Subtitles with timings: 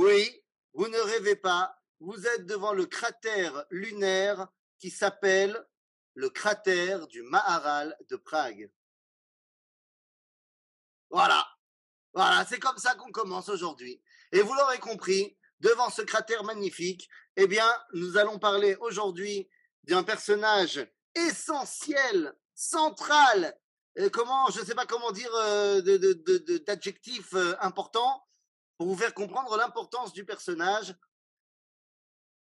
[0.00, 4.46] Oui, vous ne rêvez pas, vous êtes devant le cratère lunaire
[4.78, 5.60] qui s'appelle
[6.14, 8.70] le cratère du Maharal de Prague.
[11.10, 11.44] Voilà,
[12.14, 14.00] voilà, c'est comme ça qu'on commence aujourd'hui.
[14.30, 19.50] Et vous l'aurez compris, devant ce cratère magnifique, eh bien, nous allons parler aujourd'hui
[19.82, 23.58] d'un personnage essentiel, central,
[24.12, 25.80] comment, je ne sais pas comment dire euh,
[26.64, 28.27] d'adjectif euh, important,
[28.78, 30.94] pour vous faire comprendre l'importance du personnage.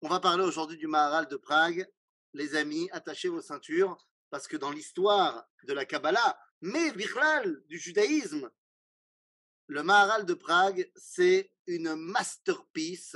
[0.01, 1.89] On va parler aujourd'hui du Maharal de Prague.
[2.33, 7.79] Les amis, attachez vos ceintures, parce que dans l'histoire de la Kabbalah, mais Bichlal, du
[7.79, 8.51] judaïsme,
[9.67, 13.15] le Maharal de Prague, c'est une masterpiece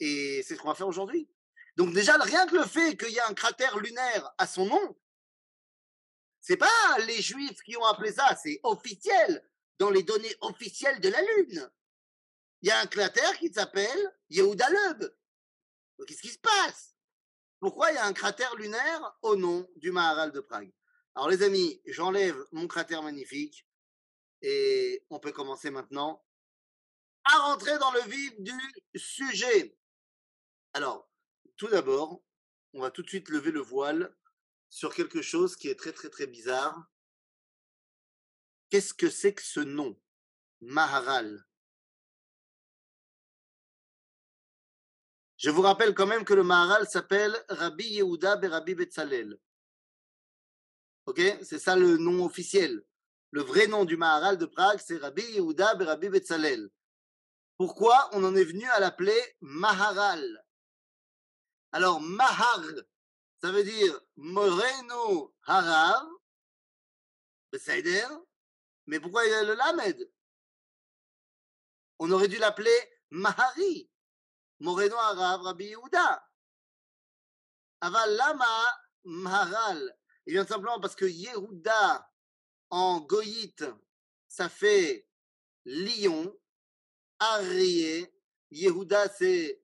[0.00, 1.28] et c'est ce qu'on va faire aujourd'hui.
[1.76, 4.96] Donc déjà, rien que le fait qu'il y a un cratère lunaire à son nom,
[6.40, 9.46] c'est pas les Juifs qui ont appelé ça, c'est officiel
[9.78, 11.70] dans les données officielles de la Lune.
[12.64, 14.66] Il y a un cratère qui s'appelle Yehuda.
[16.06, 16.96] Qu'est-ce qui se passe?
[17.60, 20.72] Pourquoi il y a un cratère lunaire au nom du Maharal de Prague?
[21.14, 23.68] Alors les amis, j'enlève mon cratère magnifique
[24.40, 26.24] et on peut commencer maintenant
[27.24, 28.54] à rentrer dans le vif du
[28.96, 29.78] sujet.
[30.72, 31.12] Alors,
[31.58, 32.24] tout d'abord,
[32.72, 34.16] on va tout de suite lever le voile
[34.70, 36.82] sur quelque chose qui est très très très bizarre.
[38.70, 40.00] Qu'est-ce que c'est que ce nom
[40.62, 41.44] Maharal?
[45.44, 49.38] Je vous rappelle quand même que le Maharal s'appelle Rabbi Yehuda Berabi Betzalel.
[51.04, 51.20] Ok?
[51.42, 52.82] C'est ça le nom officiel.
[53.30, 56.70] Le vrai nom du Maharal de Prague, c'est Rabbi Yehuda Berabi Betzalel.
[57.58, 60.46] Pourquoi on en est venu à l'appeler Maharal?
[61.72, 62.62] Alors, Mahar,
[63.42, 66.08] ça veut dire Moreno Harav,
[68.86, 70.10] mais pourquoi il y a le Lamed?
[71.98, 72.74] On aurait dû l'appeler
[73.10, 73.90] Mahari,
[74.60, 76.22] Moreno Harav Rabbi Yehuda.
[79.04, 79.96] Maharal.
[80.26, 82.10] Il vient simplement parce que Yehuda,
[82.70, 83.64] en goïte,
[84.26, 85.06] ça fait
[85.66, 86.34] lion,
[87.18, 88.12] Arié.
[88.50, 89.60] Yehuda, c'est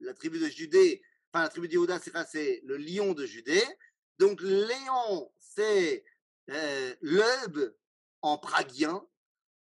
[0.00, 1.02] la tribu de Judée.
[1.32, 3.64] Enfin, la tribu de Yehuda, c'est le lion de Judée.
[4.18, 6.04] Donc, Léon, c'est
[6.50, 7.70] euh,
[8.22, 9.06] en praguien.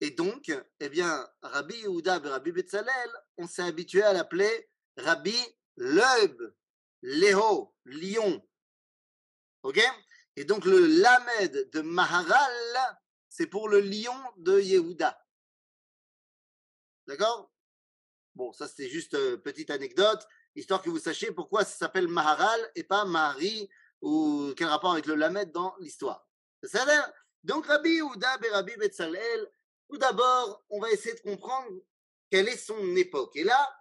[0.02, 5.36] Et donc, eh bien, Rabbi Yehuda et Rabbi Betzalel, on s'est habitué à l'appeler Rabbi
[5.78, 6.54] Leub,
[7.02, 8.46] Léo, lion.
[9.64, 9.80] OK?
[10.36, 15.18] Et donc, le Lamed de Maharal, c'est pour le lion de Yehuda.
[17.08, 17.52] D'accord?
[18.34, 22.60] Bon, ça c'était juste une petite anecdote, histoire que vous sachiez pourquoi ça s'appelle Maharal
[22.76, 23.70] et pas Mahari,
[24.02, 26.28] ou quel rapport avec le Lamed dans l'histoire.
[26.64, 26.86] Ça
[27.44, 29.50] Donc Rabbi Ouda et Rabbi Betzalel,
[29.90, 31.70] tout d'abord, on va essayer de comprendre
[32.30, 33.36] quelle est son époque.
[33.36, 33.76] Et là,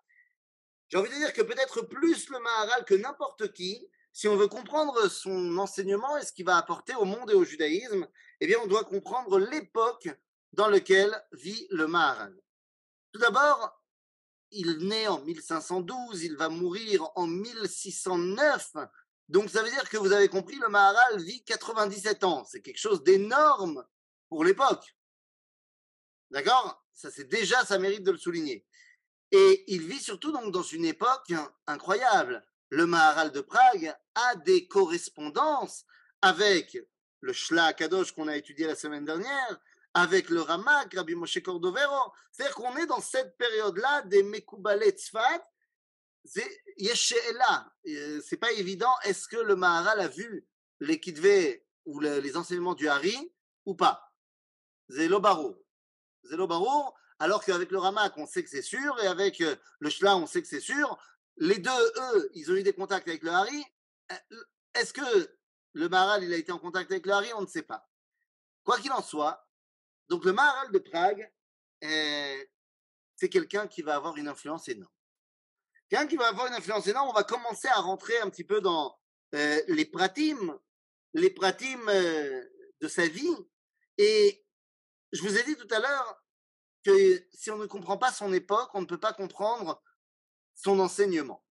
[0.89, 4.49] j'ai envie de dire que peut-être plus le Maharal que n'importe qui, si on veut
[4.49, 8.07] comprendre son enseignement et ce qu'il va apporter au monde et au judaïsme,
[8.41, 10.09] eh bien, on doit comprendre l'époque
[10.53, 12.35] dans laquelle vit le Maharal.
[13.13, 13.83] Tout d'abord,
[14.51, 18.75] il naît en 1512, il va mourir en 1609.
[19.29, 22.45] Donc ça veut dire que vous avez compris, le Maharal vit 97 ans.
[22.45, 23.85] C'est quelque chose d'énorme
[24.29, 24.95] pour l'époque.
[26.35, 26.85] D'accord?
[26.93, 28.67] Ça c'est déjà, ça mérite de le souligner.
[29.31, 31.33] Et il vit surtout donc dans une époque
[31.69, 32.45] incroyable.
[32.71, 35.85] Le Maharal de Prague a des correspondances
[36.23, 36.77] avec
[37.21, 39.61] le Shla Kadosh qu'on a étudié la semaine dernière,
[39.95, 42.13] avec le Ramak, Rabbi Moshe Cordovero.
[42.33, 45.41] C'est-à-dire qu'on est dans cette période-là des Mekoubalé Tzfat.
[47.39, 47.73] là.
[47.87, 48.93] Euh, c'est pas évident.
[49.05, 50.49] Est-ce que le Maharal a vu
[50.81, 53.33] les Kidve ou les enseignements du Hari
[53.67, 54.13] ou pas?
[54.89, 55.64] Zélo Barou.
[56.29, 56.47] Zélo
[57.19, 60.27] alors qu'avec le Ramak, on sait que c'est sûr, et avec euh, le Shla, on
[60.27, 60.99] sait que c'est sûr.
[61.37, 63.65] Les deux, eux, ils ont eu des contacts avec le Hari.
[64.13, 65.31] Euh, est-ce que
[65.73, 67.33] le Maharal, il a été en contact avec le Hari?
[67.35, 67.89] On ne sait pas.
[68.65, 69.47] Quoi qu'il en soit,
[70.09, 71.33] donc le Maharal de Prague,
[71.85, 72.45] euh,
[73.17, 74.91] c'est quelqu'un qui va avoir une influence énorme.
[75.89, 78.61] Quelqu'un qui va avoir une influence énorme, on va commencer à rentrer un petit peu
[78.61, 78.99] dans
[79.33, 80.57] les pratimes,
[81.13, 83.37] les pratimes de sa vie.
[83.99, 84.44] Et
[85.15, 86.25] je vous ai dit tout à l'heure
[86.85, 89.83] que si on ne comprend pas son époque, on ne peut pas comprendre
[90.55, 91.45] son enseignement.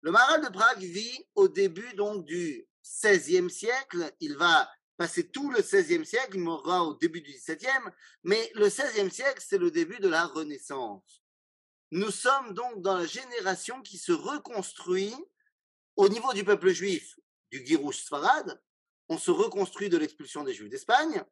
[0.00, 2.66] Le Maharal de Prague vit au début donc du
[3.02, 4.14] XVIe siècle.
[4.20, 7.92] Il va passer tout le XVIe siècle, il mourra au début du XVIIe,
[8.22, 11.22] mais le XVIe siècle, c'est le début de la Renaissance.
[11.90, 15.14] Nous sommes donc dans la génération qui se reconstruit
[15.96, 17.18] au niveau du peuple juif
[17.50, 18.60] du Girouche Sfarad,
[19.08, 21.24] on se reconstruit de l'expulsion des Juifs d'Espagne,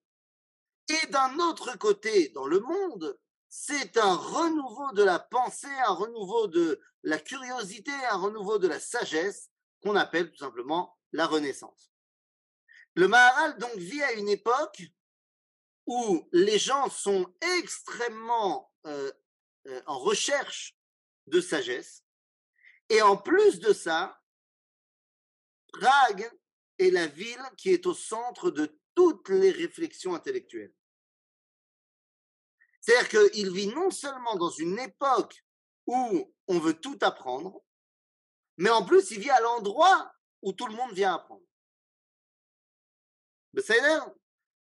[0.89, 3.19] et d'un autre côté, dans le monde,
[3.49, 8.81] c'est un renouveau de la pensée, un renouveau de la curiosité, un renouveau de la
[8.81, 9.51] sagesse
[9.83, 11.93] qu'on appelle tout simplement la Renaissance.
[12.95, 14.83] Le Maharal donc vit à une époque
[15.87, 19.13] où les gens sont extrêmement euh,
[19.69, 20.77] euh, en recherche
[21.27, 22.05] de sagesse.
[22.89, 24.21] Et en plus de ça,
[25.73, 26.31] Prague
[26.79, 30.75] est la ville qui est au centre de toutes les réflexions intellectuelles.
[32.81, 35.45] C'est-à-dire qu'il vit non seulement dans une époque
[35.87, 37.63] où on veut tout apprendre,
[38.57, 40.13] mais en plus il vit à l'endroit
[40.43, 41.43] où tout le monde vient apprendre.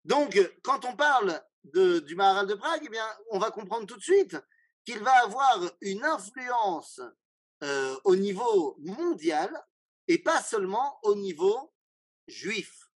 [0.04, 4.02] Donc, quand on parle du Maharal de Prague, eh bien, on va comprendre tout de
[4.02, 4.36] suite
[4.84, 7.00] qu'il va avoir une influence
[7.62, 9.50] euh, au niveau mondial
[10.08, 11.72] et pas seulement au niveau
[12.26, 12.90] juif.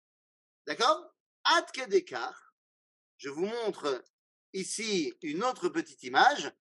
[0.66, 1.13] D'accord?
[3.18, 4.04] Je vous montre
[4.52, 6.52] ici une autre petite image.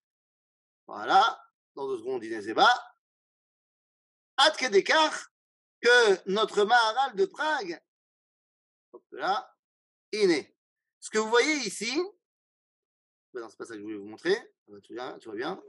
[0.87, 1.41] Voilà,
[1.75, 2.45] dans deux secondes, Inès.
[4.37, 5.29] Atke Dekar,
[5.81, 7.81] que notre Maharal de Prague,
[8.91, 9.55] hop là,
[10.11, 10.55] Iné.
[10.99, 12.01] Ce que vous voyez ici,
[13.33, 14.35] ben non, c'est pas ça que je voulais vous montrer.
[14.83, 15.61] Tu vois, tu vois bien.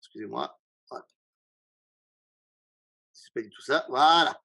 [0.00, 0.58] Excusez-moi.
[3.12, 3.84] C'est pas du tout ça.
[3.88, 4.42] Voilà.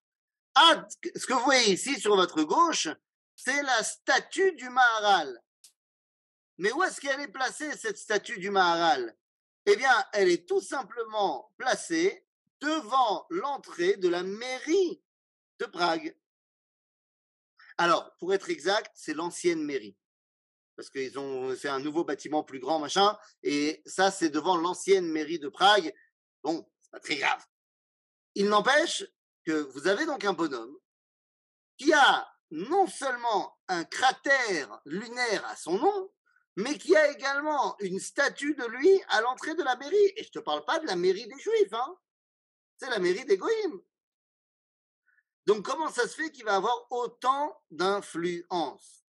[0.56, 2.88] Ah, ce que vous voyez ici sur votre gauche,
[3.36, 5.42] c'est la statue du Maharal.
[6.58, 9.16] Mais où est-ce qu'elle est placée, cette statue du Maharal?
[9.66, 12.26] Eh bien, elle est tout simplement placée
[12.60, 15.02] devant l'entrée de la mairie
[15.60, 16.16] de Prague.
[17.78, 19.98] Alors, pour être exact, c'est l'ancienne mairie.
[20.76, 23.18] Parce qu'ils ont fait un nouveau bâtiment plus grand, machin.
[23.42, 25.94] Et ça, c'est devant l'ancienne mairie de Prague.
[26.44, 27.44] Bon, c'est pas très grave.
[28.36, 29.06] Il n'empêche
[29.44, 30.76] que vous avez donc un bonhomme
[31.78, 36.14] qui a non seulement un cratère lunaire à son nom,
[36.56, 40.14] mais qui a également une statue de lui à l'entrée de la mairie.
[40.18, 41.98] Et je te parle pas de la mairie des Juifs, hein.
[42.78, 43.82] C'est la mairie des Goïms.
[45.46, 49.04] Donc, comment ça se fait qu'il va avoir autant d'influence?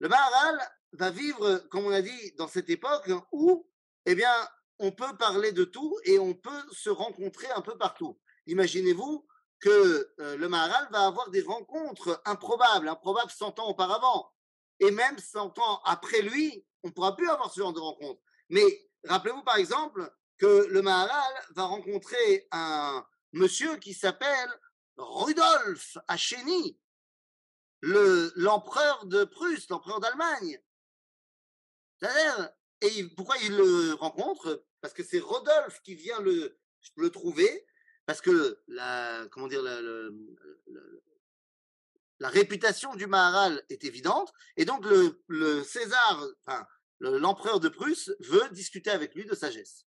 [0.00, 0.60] Le Maharal
[0.92, 3.68] va vivre, comme on a dit, dans cette époque où,
[4.04, 4.32] eh bien,
[4.78, 8.20] on peut parler de tout et on peut se rencontrer un peu partout.
[8.46, 9.26] Imaginez-vous
[9.62, 14.30] que euh, le Maharal va avoir des rencontres improbables, improbables 100 ans auparavant.
[14.80, 18.20] Et même 100 ans après lui, on ne pourra plus avoir ce genre de rencontres.
[18.50, 24.50] Mais rappelez-vous par exemple que le Maharal va rencontrer un monsieur qui s'appelle
[24.96, 26.76] Rudolf Acheni,
[27.82, 30.60] l'empereur de Prusse, l'empereur d'Allemagne.
[32.80, 34.64] Et pourquoi il le rencontre?
[34.80, 36.58] Parce que c'est Rodolphe qui vient le,
[36.96, 37.64] le trouver,
[38.12, 40.10] parce que la, comment dire, la,
[42.28, 44.84] réputation du Maharal est évidente, et donc
[45.28, 46.22] le, César,
[47.00, 49.86] l'empereur de Prusse veut discuter avec lui de sagesse.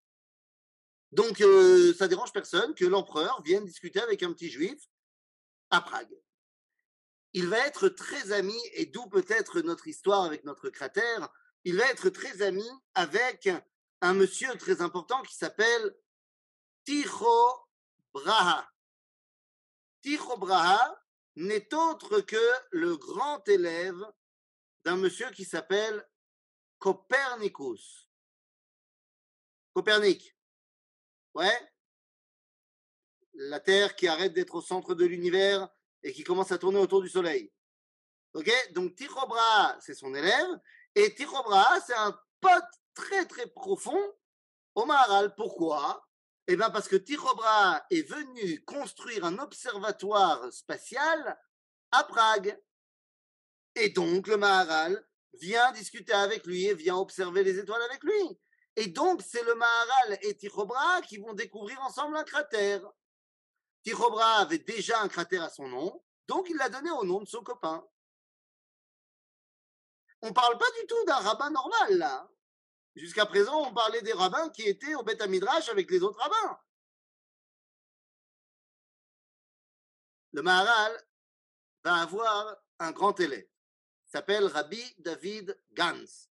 [1.12, 4.79] Donc, ça euh, ça dérange personne que l'empereur vienne discuter avec un petit juif
[5.71, 6.15] à Prague.
[7.33, 11.27] Il va être très ami, et d'où peut-être notre histoire avec notre cratère,
[11.63, 13.50] il va être très ami avec
[14.01, 15.95] un monsieur très important qui s'appelle
[16.85, 17.70] Tycho
[18.13, 18.69] Braha.
[20.02, 21.02] Tycho Braha
[21.36, 24.02] n'est autre que le grand élève
[24.84, 26.08] d'un monsieur qui s'appelle
[26.80, 28.10] Copernicus.
[29.74, 30.36] Copernic.
[31.34, 31.72] Ouais,
[33.34, 35.70] la Terre qui arrête d'être au centre de l'univers
[36.03, 37.53] et qui commence à tourner autour du Soleil.
[38.34, 38.51] Ok?
[38.72, 40.60] Donc Tycho Brahe, c'est son élève,
[40.96, 42.63] et Tycho Brahe, c'est un pote
[42.94, 44.01] très très profond
[44.75, 45.36] au Maharal.
[45.36, 46.06] Pourquoi?
[46.51, 51.39] Eh bien parce que Tycho Brahe est venu construire un observatoire spatial
[51.91, 52.62] à Prague.
[53.75, 55.01] Et donc le Maharal
[55.39, 58.38] vient discuter avec lui et vient observer les étoiles avec lui.
[58.75, 62.81] Et donc c'est le Maharal et Tycho Brahe qui vont découvrir ensemble un cratère.
[63.84, 67.29] Tirobra avait déjà un cratère à son nom, donc il l'a donné au nom de
[67.29, 67.81] son copain.
[70.22, 72.30] On ne parle pas du tout d'un rabbin normal, là.
[72.95, 76.60] Jusqu'à présent, on parlait des rabbins qui étaient au Beth Midrash avec les autres rabbins.
[80.33, 81.07] Le Maharal
[81.83, 83.48] va avoir un grand élève.
[84.07, 86.27] Il s'appelle Rabbi David Gans.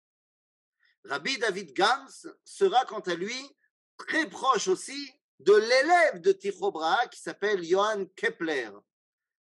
[1.05, 3.57] Rabbi David Gans sera quant à lui
[3.97, 6.73] très proche aussi de l'élève de Tycho
[7.11, 8.71] qui s'appelle Johann Kepler.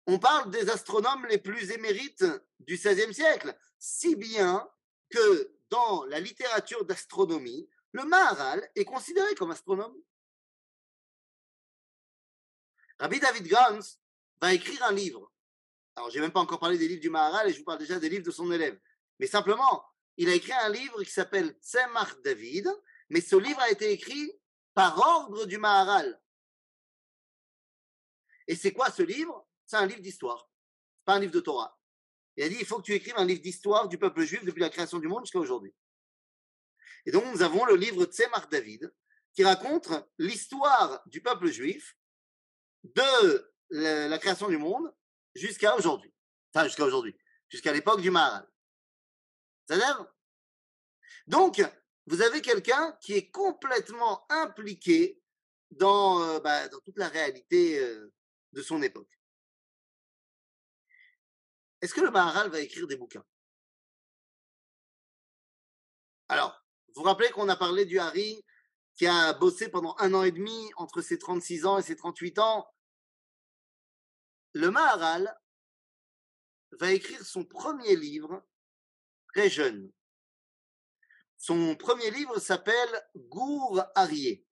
[0.06, 2.24] On parle des astronomes les plus émérites
[2.60, 4.68] du XVIe siècle, si bien
[5.10, 9.96] que dans la littérature d'astronomie, le Maharal est considéré comme astronome.
[12.98, 13.80] Rabbi David Gans
[14.40, 15.32] va écrire un livre.
[15.96, 17.98] Alors, j'ai même pas encore parlé des livres du Maharal et je vous parle déjà
[17.98, 18.78] des livres de son élève.
[19.18, 19.84] Mais simplement,
[20.16, 22.70] il a écrit un livre qui s'appelle Tzemach David,
[23.08, 24.32] mais ce livre a été écrit
[24.74, 26.20] par ordre du Maharal.
[28.46, 29.46] Et c'est quoi ce livre?
[29.64, 30.48] C'est un livre d'histoire,
[31.04, 31.75] pas un livre de Torah.
[32.36, 34.60] Il a dit il faut que tu écrives un livre d'histoire du peuple juif depuis
[34.60, 35.74] la création du monde jusqu'à aujourd'hui.
[37.06, 38.92] Et donc nous avons le livre Tzemach David
[39.32, 39.88] qui raconte
[40.18, 41.96] l'histoire du peuple juif
[42.84, 44.92] de la création du monde
[45.34, 46.12] jusqu'à aujourd'hui.
[46.52, 47.16] Enfin, jusqu'à aujourd'hui,
[47.48, 48.48] jusqu'à l'époque du Maharal.
[49.66, 50.06] C'est-à-dire
[51.26, 51.62] Donc,
[52.06, 55.20] vous avez quelqu'un qui est complètement impliqué
[55.70, 58.12] dans, euh, bah, toute la réalité euh,
[58.52, 59.15] de son époque.
[61.80, 63.24] Est-ce que le Maharal va écrire des bouquins?
[66.28, 68.44] Alors, vous vous rappelez qu'on a parlé du Harry
[68.94, 72.38] qui a bossé pendant un an et demi entre ses 36 ans et ses 38
[72.38, 72.66] ans?
[74.54, 75.38] Le Maharal
[76.80, 78.42] va écrire son premier livre
[79.34, 79.92] très jeune.
[81.36, 84.46] Son premier livre s'appelle Gour Arié.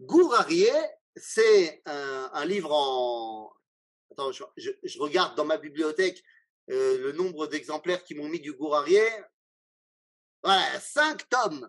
[0.00, 0.70] Gour Arié,
[1.16, 3.53] c'est un, livre en.
[4.14, 6.22] Attends, je, regarde dans ma bibliothèque
[6.70, 9.04] euh, le nombre d'exemplaires qui m'ont mis du Gour Arié.
[10.44, 11.68] Voilà, cinq tomes.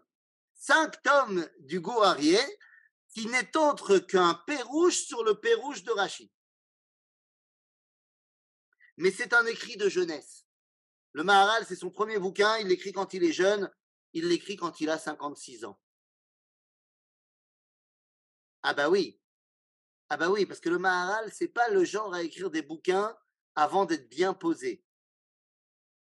[0.53, 2.37] Cinq tomes du Gour Arié,
[3.09, 6.29] qui n'est autre qu'un pérouge sur le pérouge de Rachid.
[8.97, 10.45] Mais c'est un écrit de jeunesse.
[11.13, 13.73] Le Maharal, c'est son premier bouquin, il l'écrit quand il est jeune,
[14.13, 15.79] il l'écrit quand il a 56 ans.
[18.61, 19.19] Ah bah oui,
[20.09, 23.17] ah bah oui, parce que le Maharal, c'est pas le genre à écrire des bouquins
[23.55, 24.83] avant d'être bien posé.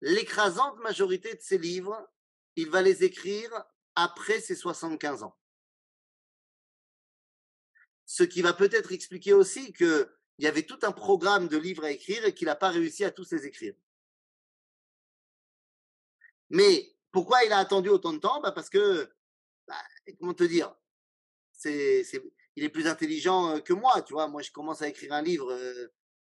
[0.01, 2.09] L'écrasante majorité de ses livres,
[2.55, 3.51] il va les écrire
[3.95, 5.37] après ses 75 ans.
[8.05, 11.91] Ce qui va peut-être expliquer aussi qu'il y avait tout un programme de livres à
[11.91, 13.75] écrire et qu'il n'a pas réussi à tous les écrire.
[16.49, 18.41] Mais pourquoi il a attendu autant de temps?
[18.41, 19.11] Bah Parce que,
[19.67, 19.75] bah,
[20.19, 20.75] comment te dire,
[21.51, 22.03] c'est,
[22.59, 24.27] il est plus intelligent que moi, tu vois?
[24.27, 25.57] Moi, je commence à écrire un livre,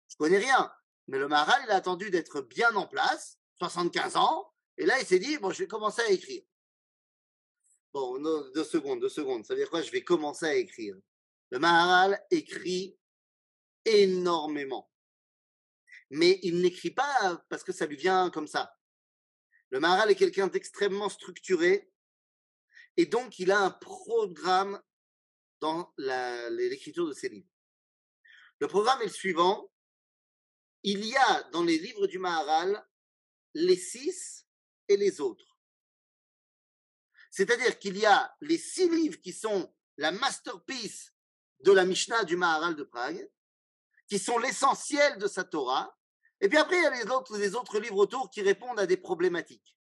[0.09, 0.73] je connais rien.
[1.09, 5.07] Mais le Maharal, il a attendu d'être bien en place, 75 ans, et là, il
[5.07, 6.45] s'est dit, bon, je vais commencer à écrire.
[7.93, 8.21] Bon,
[8.55, 9.45] deux secondes, deux secondes.
[9.45, 9.83] Ça veut dire quoi?
[9.83, 10.95] Je vais commencer à écrire.
[11.51, 12.97] Le Maharal écrit
[13.85, 14.89] énormément.
[16.11, 18.73] Mais il n'écrit pas parce que ça lui vient comme ça.
[19.71, 21.91] Le Maharal est quelqu'un d'extrêmement structuré
[22.97, 24.81] et donc il a un programme
[25.61, 27.49] dans l'écriture de ses livres.
[28.61, 29.71] Le programme est le suivant.
[30.83, 32.87] Il y a dans les livres du Maharal
[33.55, 34.47] les six
[34.89, 35.59] et les autres.
[37.31, 41.15] C'est-à-dire qu'il y a les six livres qui sont la masterpiece
[41.61, 43.29] de la Mishnah du Maharal de Prague,
[44.09, 45.99] qui sont l'essentiel de sa Torah,
[46.41, 48.87] et puis après, il y a les autres, les autres livres autour qui répondent à
[48.87, 49.77] des problématiques.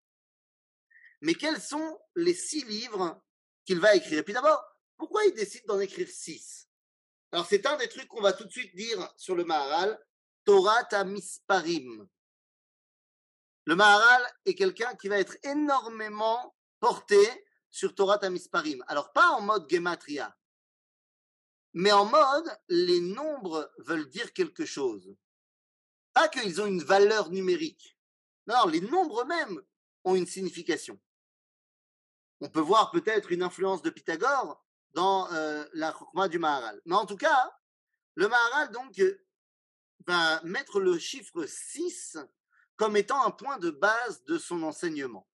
[1.21, 3.23] Mais quels sont les six livres
[3.65, 4.19] qu'il va écrire?
[4.19, 4.63] Et puis d'abord,
[4.97, 6.67] pourquoi il décide d'en écrire six?
[7.31, 9.99] Alors c'est un des trucs qu'on va tout de suite dire sur le Maharal,
[10.45, 12.07] Torah Tamisparim.
[13.65, 17.19] Le Maharal est quelqu'un qui va être énormément porté
[17.69, 18.83] sur Torah Tamisparim.
[18.87, 20.35] Alors pas en mode gematria,
[21.73, 25.13] mais en mode les nombres veulent dire quelque chose.
[26.13, 27.97] Pas qu'ils ont une valeur numérique.
[28.47, 29.61] Non, les nombres mêmes
[30.05, 30.99] ont une signification.
[32.39, 34.63] On peut voir peut-être une influence de Pythagore
[34.93, 36.81] dans euh, la Chokma du Maharal.
[36.85, 37.53] Mais en tout cas,
[38.15, 39.01] le Maharal donc
[40.05, 42.17] va mettre le chiffre 6
[42.75, 45.27] comme étant un point de base de son enseignement.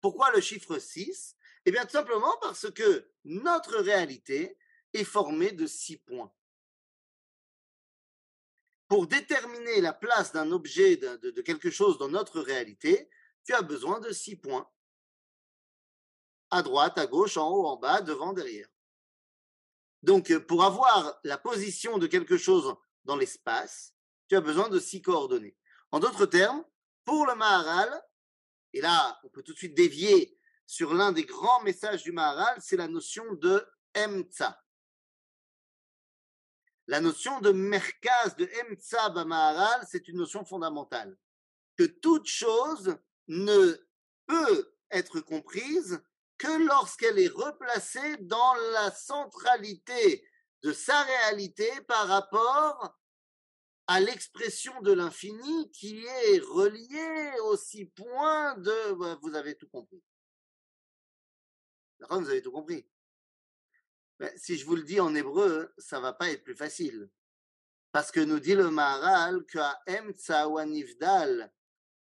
[0.00, 4.58] Pourquoi le chiffre 6 Eh bien tout simplement parce que notre réalité
[4.92, 6.32] est formée de six points
[8.92, 13.08] pour déterminer la place d'un objet, de, quelque chose dans notre réalité,
[13.42, 14.70] tu as besoin de six points.
[16.50, 18.68] À droite, à gauche, en haut, en bas, devant, derrière.
[20.02, 23.94] Donc, euh, pour avoir la position de quelque chose dans l'espace,
[24.28, 25.56] tu as besoin de six coordonnées.
[25.90, 26.64] En d'autres termes,
[27.04, 28.02] pour le Maharal,
[28.72, 32.58] et là, on peut tout de suite dévier sur l'un des grands messages du Maharal,
[32.60, 33.64] c'est la notion de
[33.96, 34.58] Emtsa
[36.86, 41.16] la notion de merkaz, de emtsa maharal, c'est une notion fondamentale.
[41.76, 42.96] Que toute chose
[43.28, 43.76] ne
[44.26, 46.02] peut être comprise
[46.44, 50.26] lorsqu'elle est replacée dans la centralité
[50.62, 52.98] de sa réalité par rapport
[53.86, 58.92] à l'expression de l'infini qui est reliée aux six points de...
[58.94, 60.02] Bah, vous avez tout compris.
[62.08, 62.88] Vous avez tout compris.
[64.36, 67.10] Si je vous le dis en hébreu, ça va pas être plus facile.
[67.90, 71.52] Parce que nous dit le Maharal que Nifdal,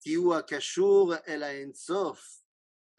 [0.01, 2.40] Tiwa Kashur El Ensof,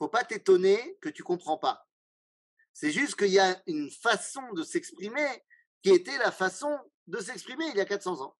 [0.00, 1.86] faut pas t'étonner que tu comprends pas.
[2.72, 5.44] C'est juste qu'il y a une façon de s'exprimer
[5.82, 6.74] qui était la façon
[7.06, 8.34] de s'exprimer il y a 400 ans.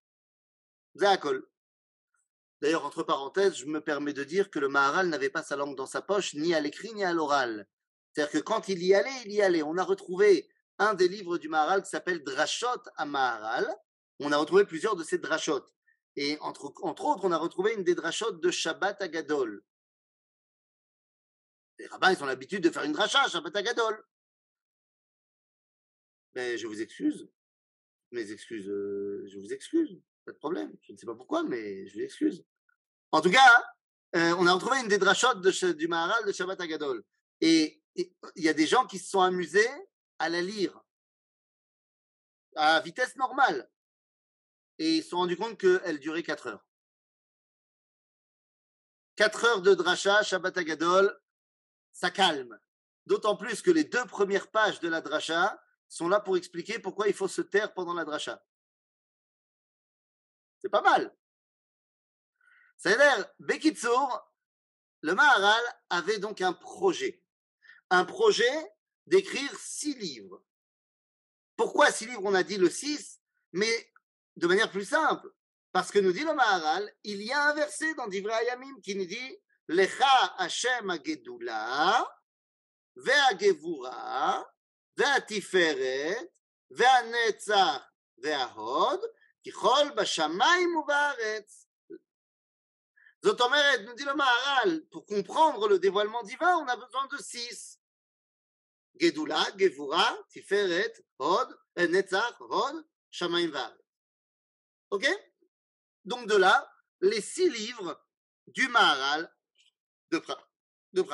[2.63, 5.77] D'ailleurs, entre parenthèses, je me permets de dire que le Maharal n'avait pas sa langue
[5.77, 7.69] dans sa poche, ni à l'écrit, ni à l'oral.
[8.13, 9.63] C'est-à-dire que quand il y allait, il y allait.
[9.63, 10.49] On a retrouvé
[10.79, 13.69] un des livres du Maharal qui s'appelle Drashot à Maharal.
[14.19, 15.65] On a retrouvé plusieurs de ces drashot.
[16.17, 19.63] Et entre, entre autres, on a retrouvé une des drashot de Shabbat Agadol.
[21.81, 24.05] Les rabbins, ils ont l'habitude de faire une dracha, Shabbat Agadol.
[26.35, 27.27] Mais je vous excuse.
[28.11, 29.99] Mes excuses, euh, je vous excuse.
[30.27, 30.77] Pas de problème.
[30.83, 32.45] Je ne sais pas pourquoi, mais je vous excuse.
[33.13, 33.65] En tout cas,
[34.15, 37.03] euh, on a retrouvé une des drachot de, du Maharal de Shabbat Agadol.
[37.41, 39.71] Et il y a des gens qui se sont amusés
[40.19, 40.79] à la lire
[42.57, 43.71] à vitesse normale.
[44.79, 46.67] Et ils se sont rendus compte qu'elle durait 4 heures.
[49.17, 51.20] 4 heures de dracha, Shabbat Agadol,
[51.93, 52.59] ça calme.
[53.07, 57.09] D'autant plus que les deux premières pages de la dracha sont là pour expliquer pourquoi
[57.09, 58.45] il faut se taire pendant la dracha.
[60.59, 61.17] C'est pas mal.
[62.77, 64.33] C'est-à-dire, Bekitsour,
[65.03, 67.23] le Maharal avait donc un projet.
[67.91, 68.73] Un projet
[69.07, 70.45] d'écrire six livres.
[71.57, 72.23] Pourquoi six livres?
[72.25, 73.21] On a dit le six,
[73.53, 73.93] mais
[74.37, 75.31] de manière plus simple.
[75.73, 78.95] Parce que nous dit le Maharal, il y a un verset dans Divrei Ayamim qui
[78.95, 79.39] nous dit
[79.70, 82.04] Lecha Hashem Agedula,
[82.96, 84.42] והגבורה,
[84.98, 86.28] והתפארת,
[86.72, 87.90] והנצח,
[88.24, 89.00] וההוד,
[89.48, 91.68] ככל בשמיים ובארץ.
[93.26, 97.18] זאת אומרת, nous dit le Maharal, pour comprendre le dévoilement divin, on a besoin de
[97.18, 97.80] six.
[99.00, 103.84] Gedula, Gevura, Tiferet, Hod, Netzach, Hod, Shamaim Varet.
[104.92, 105.06] Ok
[106.06, 108.00] Donc de là, les six livres
[108.48, 109.30] du Maharal
[110.11, 110.45] de Prague.
[110.93, 111.05] De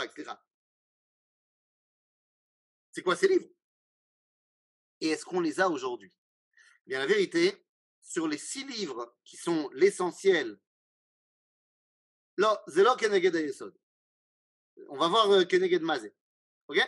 [2.93, 3.49] C'est quoi ces livres?
[5.01, 6.13] Et est-ce qu'on les a aujourd'hui?
[6.87, 7.67] Eh Bien, la vérité,
[8.03, 10.59] sur les six livres qui sont l'essentiel,
[12.39, 12.47] on
[14.97, 16.15] va voir euh, Keneged Mazé.
[16.69, 16.79] Ok?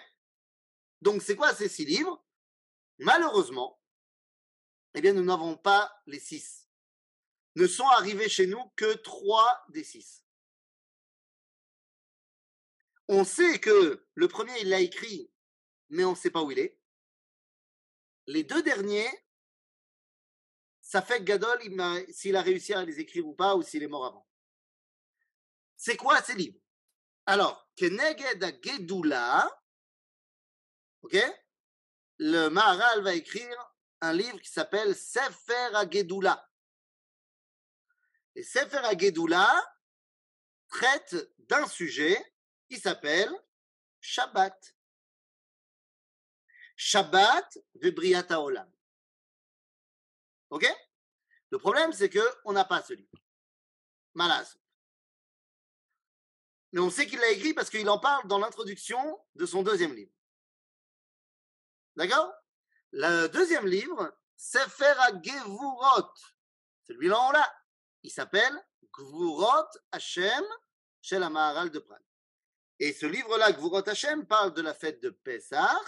[1.01, 2.25] Donc, c'est quoi ces six livres?
[2.99, 3.81] Malheureusement,
[4.95, 6.69] eh bien, nous n'avons pas les six.
[7.55, 10.25] Ne sont arrivés chez nous que trois des six.
[13.09, 15.31] On sait que le premier, il l'a écrit
[15.91, 16.79] mais on ne sait pas où il est.
[18.27, 19.09] Les deux derniers,
[20.81, 21.59] ça fait Gadol
[22.11, 24.29] s'il a réussi à les écrire ou pas, ou s'il est mort avant.
[25.77, 26.59] C'est quoi ces livres?
[27.27, 29.63] Alors, Keneged Gedula,
[31.03, 31.17] ok?
[32.19, 36.51] Le Maharal va écrire un livre qui s'appelle Sefer Agedula.
[38.35, 39.49] Et Sefer Agedula
[40.69, 42.17] traite d'un sujet
[42.69, 43.33] qui s'appelle
[44.01, 44.77] Shabbat.
[46.77, 48.71] Shabbat de Olam.
[50.51, 50.67] Ok?
[51.51, 53.11] Le problème, c'est qu'on n'a pas ce livre.
[54.15, 54.57] Malas.
[56.73, 59.95] Mais on sait qu'il l'a écrit parce qu'il en parle dans l'introduction de son deuxième
[59.95, 60.13] livre.
[61.97, 62.33] D'accord?
[62.93, 66.13] Le deuxième livre, Sefer Gevurot.
[66.87, 67.55] Celui-là, on l'a.
[68.03, 68.55] Il s'appelle
[68.93, 70.45] Gvurot Hashem
[71.01, 72.08] chez de Prague.
[72.81, 75.81] Et ce livre-là, Gvurot Hashem, parle de la fête de Pessah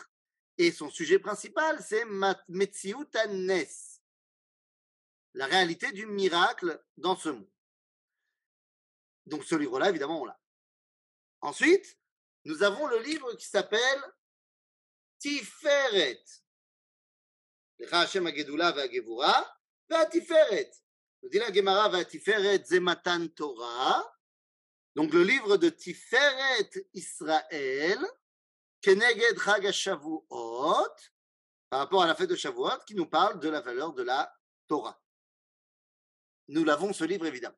[0.58, 2.04] et son sujet principal, c'est
[2.48, 3.06] Metziut
[5.34, 7.48] la réalité du miracle dans ce monde.
[9.26, 10.40] Donc ce livre-là, évidemment, on l'a.
[11.40, 11.98] Ensuite,
[12.44, 14.02] nous avons le livre qui s'appelle
[15.18, 16.24] Tiferet.
[17.92, 20.70] Hashem Agedula ve'agevura ve'atiferet.
[21.22, 24.19] Nous dit la Gemara ve'atiferet zematan Torah.
[24.96, 27.98] Donc le livre de Tiferet Israël,
[28.80, 30.94] Keneged Chag Shavuot,
[31.68, 34.34] par rapport à la fête de Shavuot, qui nous parle de la valeur de la
[34.66, 35.00] Torah.
[36.48, 37.56] Nous l'avons, ce livre, évidemment.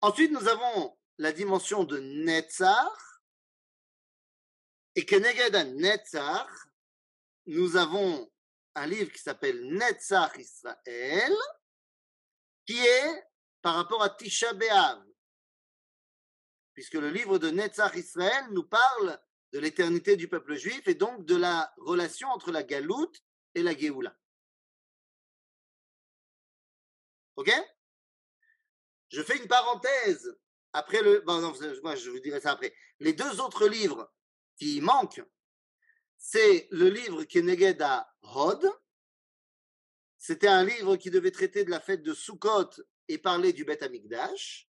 [0.00, 2.92] Ensuite, nous avons la dimension de Netzach.
[4.94, 6.50] Et Keneged Netzach,
[7.46, 8.30] nous avons
[8.74, 11.34] un livre qui s'appelle Netzach Israël,
[12.66, 13.28] qui est
[13.62, 15.04] par rapport à Tisha B'Av.
[16.74, 19.18] puisque le livre de Netzach Israël nous parle
[19.52, 23.20] de l'éternité du peuple juif et donc de la relation entre la galoute
[23.54, 24.16] et la Géoula.
[27.36, 27.50] Ok?
[29.10, 30.38] Je fais une parenthèse
[30.72, 31.20] après le.
[31.20, 32.74] Bon, non, moi, je vous dirai ça après.
[33.00, 34.12] Les deux autres livres
[34.56, 35.22] qui manquent,
[36.16, 38.68] c'est le livre Keneged à Hod.
[40.18, 42.70] C'était un livre qui devait traiter de la fête de Sukkot
[43.08, 44.68] et parler du Beth Amikdash.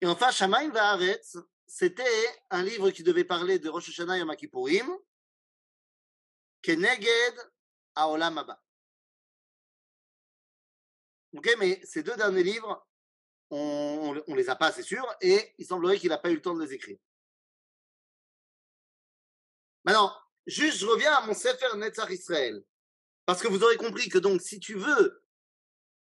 [0.00, 2.04] Et enfin, Shamaim Va'aretz, c'était
[2.50, 4.88] un livre qui devait parler de Rosh Hashanah Yom Kippourim,
[6.62, 7.34] Keneged
[7.94, 8.62] Aolam Abba.
[11.32, 12.86] Ok, mais ces deux derniers livres,
[13.50, 16.42] on, ne les a pas, c'est sûr, et il semblerait qu'il n'a pas eu le
[16.42, 16.98] temps de les écrire.
[19.84, 20.12] Maintenant,
[20.46, 22.62] juste, je reviens à mon Sefer Netzach Israël.
[23.24, 25.22] Parce que vous aurez compris que donc, si tu veux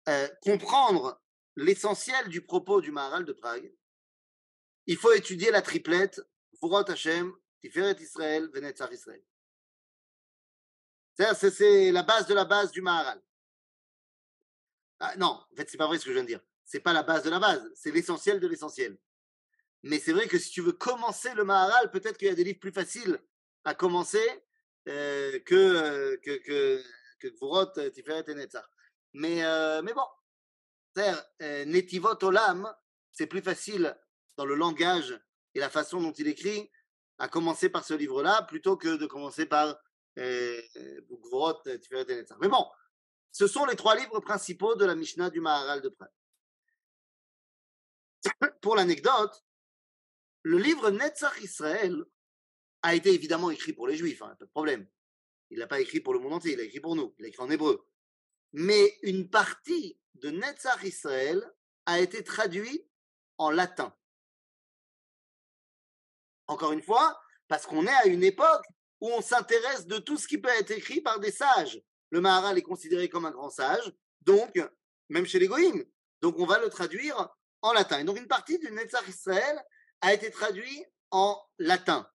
[0.09, 1.21] euh, comprendre
[1.55, 3.71] l'essentiel du propos du Maharal de Prague,
[4.87, 6.21] il faut étudier la triplette
[6.61, 9.23] Vurot Hashem, Tiferet Israël, Venetzach Israël.
[11.15, 13.21] C'est la base de la base du Maharal.
[14.99, 16.41] Ah, non, en fait, c'est pas vrai ce que je viens de dire.
[16.65, 18.97] C'est pas la base de la base, c'est l'essentiel de l'essentiel.
[19.83, 22.43] Mais c'est vrai que si tu veux commencer le Maharal, peut-être qu'il y a des
[22.43, 23.19] livres plus faciles
[23.63, 24.23] à commencer
[24.87, 26.81] euh, que, euh, que,
[27.19, 28.70] que, Tiferet et Netzach.
[29.13, 30.05] Mais, euh, mais bon,
[30.97, 32.73] euh, Netivot Olam,
[33.11, 33.97] c'est plus facile
[34.37, 35.19] dans le langage
[35.53, 36.71] et la façon dont il écrit,
[37.17, 39.77] à commencer par ce livre-là, plutôt que de commencer par
[40.17, 40.61] euh,
[42.39, 42.65] Mais bon,
[43.31, 46.09] ce sont les trois livres principaux de la Mishnah du Maharal de Prague.
[48.61, 49.43] Pour l'anecdote,
[50.43, 52.03] le livre Netzach Israël
[52.81, 54.87] a été évidemment écrit pour les Juifs, hein, pas de problème.
[55.51, 57.27] Il l'a pas écrit pour le monde entier, il l'a écrit pour nous, il l'a
[57.27, 57.85] écrit en hébreu.
[58.53, 61.43] Mais une partie de Netzach Israël
[61.85, 62.87] a été traduite
[63.37, 63.95] en latin.
[66.47, 68.65] Encore une fois, parce qu'on est à une époque
[68.99, 71.81] où on s'intéresse de tout ce qui peut être écrit par des sages.
[72.11, 74.59] Le Maharal est considéré comme un grand sage, donc,
[75.09, 75.83] même chez les Goïms.
[76.21, 77.29] Donc, on va le traduire
[77.61, 77.99] en latin.
[77.99, 79.63] Et donc, une partie du Netzach Israël
[80.01, 82.09] a été traduite en latin.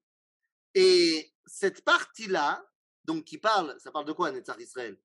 [0.75, 2.65] Et cette partie-là,
[3.05, 4.97] donc qui parle, ça parle de quoi Netzach Israël?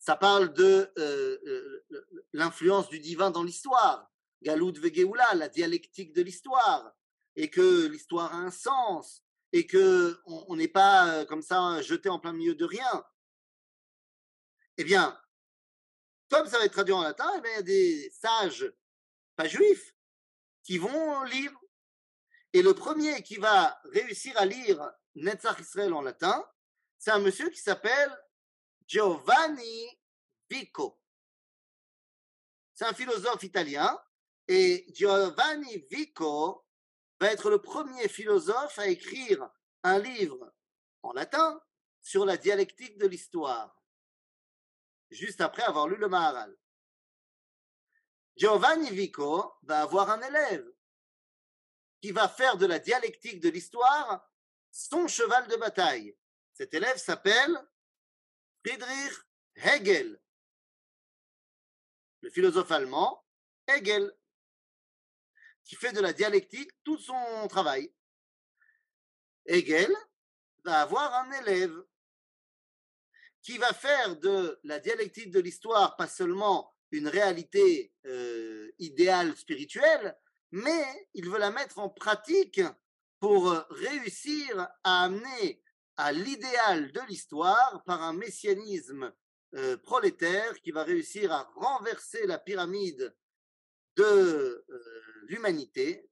[0.00, 4.10] Ça parle de euh, euh, l'influence du divin dans l'histoire,
[4.40, 6.96] Galout Vegeoula, la dialectique de l'histoire,
[7.36, 12.08] et que l'histoire a un sens et que on n'est pas euh, comme ça jeté
[12.08, 13.04] en plein milieu de rien.
[14.78, 15.20] Eh bien,
[16.30, 18.72] comme ça va être traduit en latin, eh il y a des sages
[19.36, 19.94] pas juifs
[20.62, 21.52] qui vont lire.
[22.54, 26.42] Et le premier qui va réussir à lire Netzach Israël en latin,
[26.98, 28.10] c'est un monsieur qui s'appelle
[28.90, 29.86] Giovanni
[30.50, 31.00] Vico.
[32.74, 33.96] C'est un philosophe italien.
[34.48, 36.66] Et Giovanni Vico
[37.20, 39.48] va être le premier philosophe à écrire
[39.84, 40.52] un livre
[41.02, 41.62] en latin
[42.00, 43.80] sur la dialectique de l'histoire,
[45.08, 46.58] juste après avoir lu le Maharal.
[48.34, 50.68] Giovanni Vico va avoir un élève
[52.00, 54.28] qui va faire de la dialectique de l'histoire
[54.72, 56.16] son cheval de bataille.
[56.54, 57.56] Cet élève s'appelle
[58.64, 59.12] Friedrich
[59.56, 60.20] Hegel,
[62.20, 63.24] le philosophe allemand
[63.66, 64.12] Hegel
[65.64, 67.92] qui fait de la dialectique tout son travail.
[69.46, 69.90] Hegel
[70.64, 71.74] va avoir un élève
[73.42, 80.18] qui va faire de la dialectique de l'histoire pas seulement une réalité euh, idéale spirituelle,
[80.50, 82.60] mais il veut la mettre en pratique
[83.20, 85.62] pour réussir à amener
[86.00, 89.12] à l'idéal de l'histoire par un messianisme
[89.54, 93.14] euh, prolétaire qui va réussir à renverser la pyramide
[93.96, 94.64] de euh,
[95.26, 96.08] l'humanité,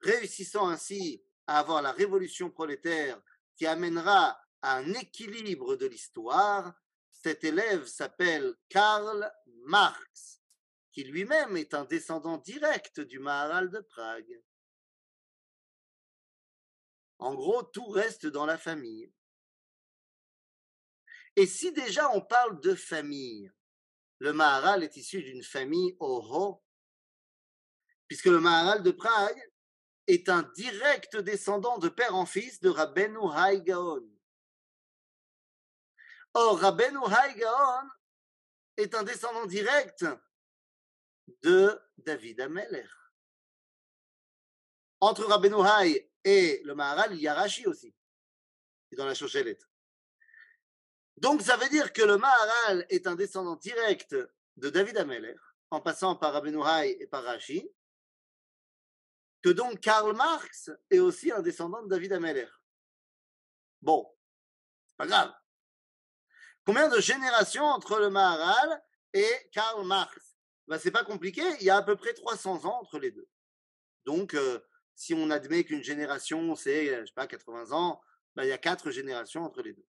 [0.00, 3.22] réussissant ainsi à avoir la révolution prolétaire
[3.54, 6.74] qui amènera à un équilibre de l'histoire,
[7.12, 9.32] cet élève s'appelle Karl
[9.66, 10.40] Marx,
[10.90, 14.42] qui lui-même est un descendant direct du Maharal de Prague.
[17.22, 19.12] En gros, tout reste dans la famille.
[21.36, 23.52] Et si déjà on parle de famille,
[24.18, 26.64] le Maharal est issu d'une famille Oho,
[28.08, 29.40] puisque le Maharal de Prague
[30.08, 34.04] est un direct descendant de père en fils de Rabbeinu Hai Gaon.
[36.34, 37.88] Or, Rabbeinu Hai Gaon
[38.76, 40.04] est un descendant direct
[41.44, 42.88] de David Ameller.
[45.00, 47.94] Entre Rabbeinu Hai et le Maharal, il y a Rashi aussi,
[48.96, 49.68] dans la Chochelette.
[51.16, 54.16] Donc ça veut dire que le Maharal est un descendant direct
[54.56, 55.36] de David Ameller,
[55.70, 57.68] en passant par Rabbeinu Hai et par Rashi,
[59.42, 62.48] que donc Karl Marx est aussi un descendant de David Ameller.
[63.80, 64.08] Bon,
[64.96, 65.34] pas grave.
[66.64, 68.82] Combien de générations entre le Maharal
[69.12, 70.36] et Karl Marx?
[70.68, 73.28] Ben, C'est pas compliqué, il y a à peu près 300 ans entre les deux.
[74.04, 74.60] Donc, euh,
[74.94, 78.00] si on admet qu'une génération, c'est, je sais pas, 80 ans,
[78.34, 79.86] ben, il y a quatre générations entre les deux.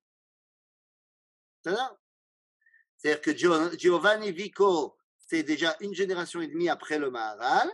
[1.64, 7.70] C'est-à-dire que Giovanni Vico, c'est déjà une génération et demie après le Maharal.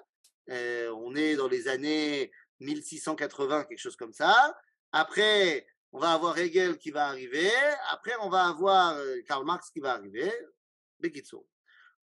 [0.50, 4.56] Euh, on est dans les années 1680, quelque chose comme ça.
[4.92, 7.52] Après, on va avoir Hegel qui va arriver.
[7.89, 10.32] Après, on va avoir euh, Karl Marx qui va arriver.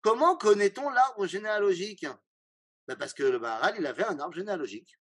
[0.01, 2.07] Comment connaît-on l'arbre généalogique?
[2.87, 4.97] Ben Parce que le Maharal, il avait un arbre généalogique.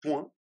[0.00, 0.32] Point.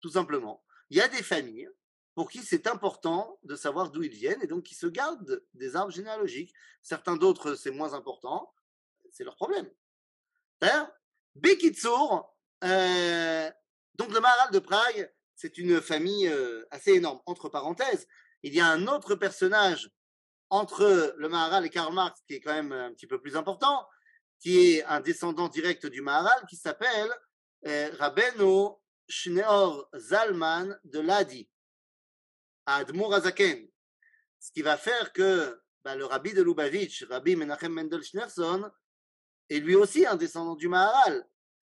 [0.00, 0.64] Tout simplement.
[0.90, 1.68] Il y a des familles
[2.14, 5.76] pour qui c'est important de savoir d'où ils viennent et donc qui se gardent des
[5.76, 6.52] arbres généalogiques.
[6.82, 8.52] Certains d'autres, c'est moins important.
[9.10, 9.70] C'est leur problème.
[11.34, 13.50] Bekitsour, euh,
[13.94, 17.20] donc le Maharal de Prague, c'est une famille euh, assez énorme.
[17.26, 18.06] Entre parenthèses,
[18.42, 19.90] il y a un autre personnage
[20.50, 23.88] entre le Maharal et Karl Marx qui est quand même un petit peu plus important,
[24.40, 27.10] qui est un descendant direct du Maharal, qui s'appelle
[27.66, 28.76] euh, Rabbeinu
[29.08, 31.48] Shneor Zalman de Ladi,
[32.66, 33.68] à Azaken.
[34.38, 38.70] Ce qui va faire que bah, le rabbi de Lubavitch, Rabbi Menachem Mendel Schneerson,
[39.48, 41.26] est lui aussi un descendant du Maharal,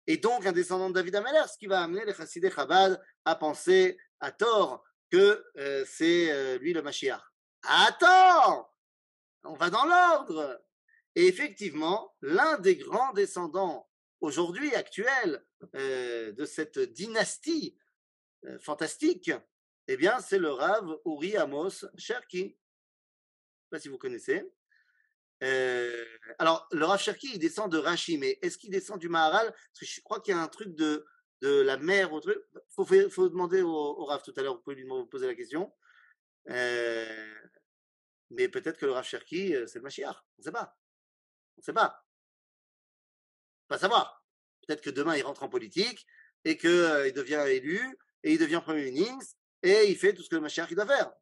[0.06, 3.36] et donc un descendant de David Ameller, ce qui va amener les Chassidé Chabad à
[3.36, 7.22] penser à tort que euh, c'est euh, lui le Mashiach.
[7.62, 8.70] Attends
[9.44, 10.62] On va dans l'ordre
[11.14, 13.89] Et effectivement, l'un des grands descendants
[14.20, 17.76] aujourd'hui actuels euh, de cette dynastie
[18.58, 19.30] fantastique,
[19.88, 22.38] eh bien, c'est le Rav Uri Amos Cherki.
[22.38, 24.50] Je ne sais pas si vous connaissez.
[25.42, 26.04] Euh,
[26.38, 29.54] alors, le Rav Cherki, il descend de Rashi, mais est-ce qu'il descend du Maharal?
[29.80, 31.04] Je crois qu'il y a un truc de,
[31.40, 32.10] de la mer.
[32.12, 32.34] Il
[32.68, 35.72] faut, faut, demander au, au, Rav tout à l'heure, vous pouvez lui poser la question.
[36.48, 37.34] Euh,
[38.30, 40.16] mais peut-être que le Rav Cherki, euh, c'est le Mashiach.
[40.38, 40.78] On ne sait pas.
[41.56, 42.04] On ne sait pas.
[43.70, 44.26] Pas savoir.
[44.66, 46.04] Peut-être que demain, il rentre en politique
[46.44, 47.80] et qu'il il devient élu
[48.24, 51.12] et il devient Premier ministre et il fait tout ce que le Mashiach doit faire.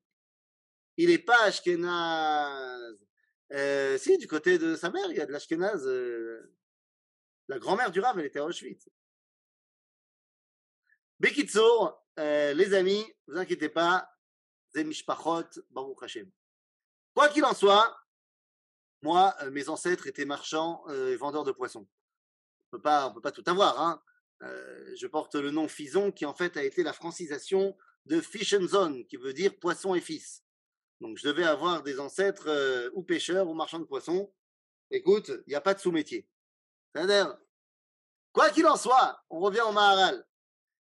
[0.97, 2.97] Il n'est pas Ashkenaz
[3.53, 5.87] euh, si, du côté de sa mère, il y a de l'Ashkenaz.
[5.87, 6.55] Euh,
[7.49, 8.89] la grand-mère du Rav, elle était à Auschwitz.
[11.21, 14.11] Bekitsour, euh, les amis, ne vous inquiétez pas,
[14.75, 16.31] Zemishpachot, Baruch Hashem.
[17.15, 17.99] Quoi qu'il en soit,
[19.03, 21.87] moi, euh, mes ancêtres étaient marchands et vendeurs de poissons.
[22.73, 23.81] On ne peut pas tout avoir.
[23.81, 24.03] Hein.
[24.41, 27.77] je porte le nom Fison, qui en fait a été la francisation
[28.07, 30.43] de Fish and Zone, qui veut dire poisson et fils.
[31.01, 34.33] Donc, je devais avoir des ancêtres euh, ou pêcheurs ou marchands de poissons.
[34.91, 36.29] Écoute, il n'y a pas de sous-métier.
[38.33, 40.27] Quoi qu'il en soit, on revient au Maharal.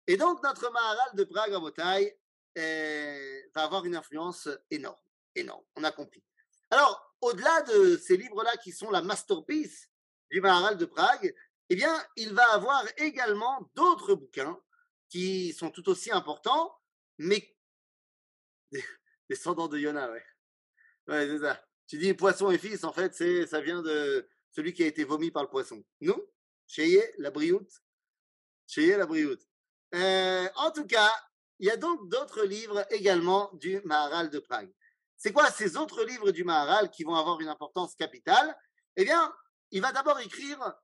[0.07, 2.17] Et donc, notre Maharal de Prague à Botaï
[2.57, 4.97] euh, va avoir une influence énorme.
[5.35, 6.23] Énorme, on a compris.
[6.71, 9.91] Alors, au-delà de ces livres-là qui sont la masterpiece
[10.31, 11.35] du Maharal de Prague,
[11.69, 14.61] eh bien, il va avoir également d'autres bouquins
[15.09, 16.77] qui sont tout aussi importants,
[17.19, 17.57] mais
[19.31, 20.25] descendant de Yona, ouais.
[21.09, 21.65] Ouais, c'est ça.
[21.87, 25.05] Tu dis poisson et fils, en fait, c'est, ça vient de celui qui a été
[25.05, 25.85] vomi par le poisson.
[26.01, 26.21] Nous,
[26.67, 27.71] Cheye, la brioute.
[28.67, 29.43] Cheye, la brioute.
[29.95, 31.13] Euh, en tout cas,
[31.59, 34.73] il y a donc d'autres livres également du Maharal de Prague.
[35.17, 38.55] C'est quoi ces autres livres du Maharal qui vont avoir une importance capitale?
[38.97, 39.33] Eh bien,
[39.71, 40.75] il va d'abord écrire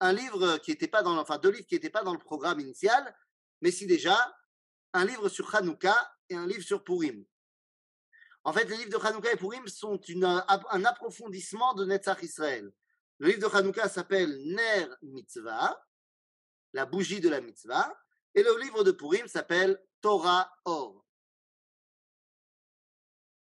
[0.00, 2.60] un livre qui n'était pas dans, enfin deux livres qui n'étaient pas dans le programme
[2.60, 3.16] initial,
[3.60, 4.16] mais si déjà
[4.92, 5.94] un livre sur Hanouka
[6.28, 7.24] et un livre sur Purim.
[8.44, 12.72] En fait, les livres de Hanouka et Purim sont un approfondissement de Netzach Israël.
[13.18, 15.84] Le livre de Hanouka s'appelle Ner Mitzvah,
[16.72, 17.92] la bougie de la mitzvah,
[18.34, 21.04] et le livre de Purim s'appelle Torah Or.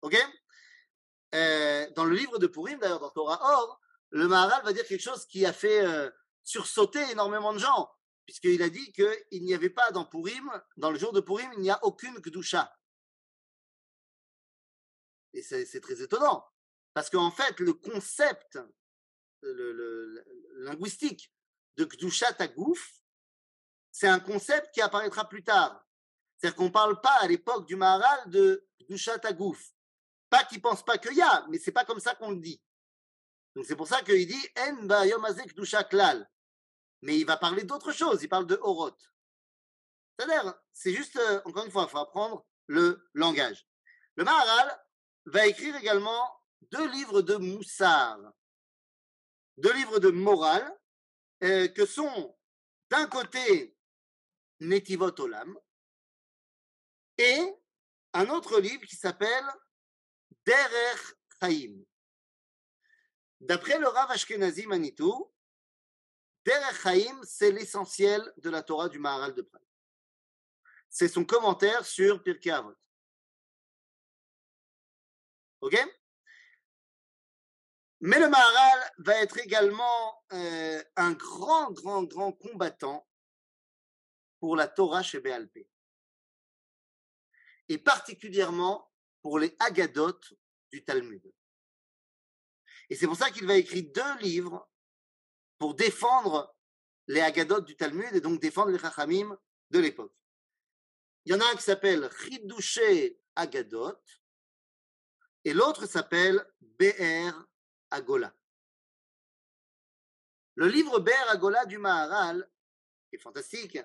[0.03, 0.17] Ok?
[1.35, 3.81] Euh, Dans le livre de Purim, d'ailleurs, dans Torah Or,
[4.11, 6.11] le Maharal va dire quelque chose qui a fait euh,
[6.45, 7.91] sursauter énormément de gens,
[8.27, 11.61] puisqu'il a dit qu'il n'y avait pas dans Purim, dans le jour de Purim, il
[11.61, 12.73] n'y a aucune Kedusha.
[15.33, 16.47] Et c'est très étonnant.
[16.93, 18.59] Parce qu'en fait, le concept
[20.59, 21.33] linguistique
[21.77, 23.01] de Kdushat Agouf,
[23.91, 25.85] c'est un concept qui apparaîtra plus tard.
[26.37, 29.73] C'est-à-dire qu'on ne parle pas à l'époque du Maharal de Kdushat Agouf.
[30.31, 32.41] Pas qu'il ne pense pas qu'il y a, mais c'est pas comme ça qu'on le
[32.41, 32.63] dit.
[33.55, 36.29] Donc c'est pour ça qu'il dit En Kdusha Klal.
[37.05, 39.13] Mais il va parler d'autre chose, il parle de Oroth.
[40.19, 43.67] C'est-à-dire, c'est juste, euh, encore une fois, il faut apprendre le langage.
[44.17, 44.85] Le Maharal,
[45.27, 46.41] va écrire également
[46.71, 48.21] deux livres de Moussard,
[49.57, 50.71] deux livres de morale,
[51.43, 52.37] euh, que sont
[52.91, 53.77] d'un côté
[54.61, 55.59] Netivot Olam
[57.19, 57.55] et
[58.13, 59.45] un autre livre qui s'appelle
[60.47, 61.01] Derer
[61.41, 61.85] Chaim.
[63.41, 65.34] D'après le Rav Ashkenazi Manitou,
[66.45, 69.63] Derer Chaim, c'est l'essentiel de la Torah du Maharal de Prague.
[70.91, 72.75] C'est son commentaire sur Pirkei Avot.
[75.61, 75.77] Ok?
[78.01, 83.09] Mais le Maharal va être également euh, un grand, grand, grand combattant
[84.39, 85.67] pour la Torah chez Béalpé.
[87.71, 90.21] Et particulièrement pour les Agadot
[90.71, 91.33] du Talmud.
[92.91, 94.69] Et c'est pour ça qu'il va écrire deux livres
[95.59, 96.55] pour défendre
[97.07, 99.39] les Agadot du Talmud et donc défendre les Chachamim
[99.71, 100.15] de l'époque.
[101.25, 103.99] Il y en a un qui s'appelle Chidouché Agadot
[105.45, 107.33] et l'autre s'appelle Be'er
[107.91, 108.35] Agola.
[110.57, 112.49] Le livre Be'er Agola du Maharal,
[113.09, 113.79] qui est fantastique,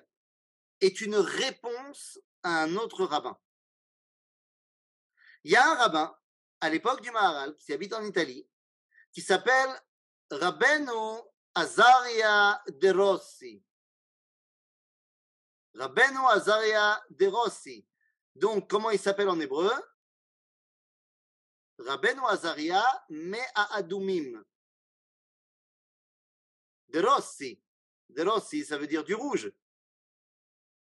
[0.80, 3.38] est une réponse à un autre rabbin.
[5.44, 6.16] Il y a un rabbin,
[6.60, 8.48] à l'époque du Maharal, qui habite en Italie,
[9.12, 9.70] qui s'appelle
[10.30, 11.22] Rabbenu
[11.54, 13.62] Azaria de Rossi.
[15.74, 17.86] Rabbenu Azaria de Rossi.
[18.34, 19.70] Donc, comment il s'appelle en hébreu?
[21.78, 24.44] Rabbenu Azaria Mea Adumim.
[26.88, 27.62] De Rossi.
[28.08, 29.52] De Rossi, ça veut dire du rouge.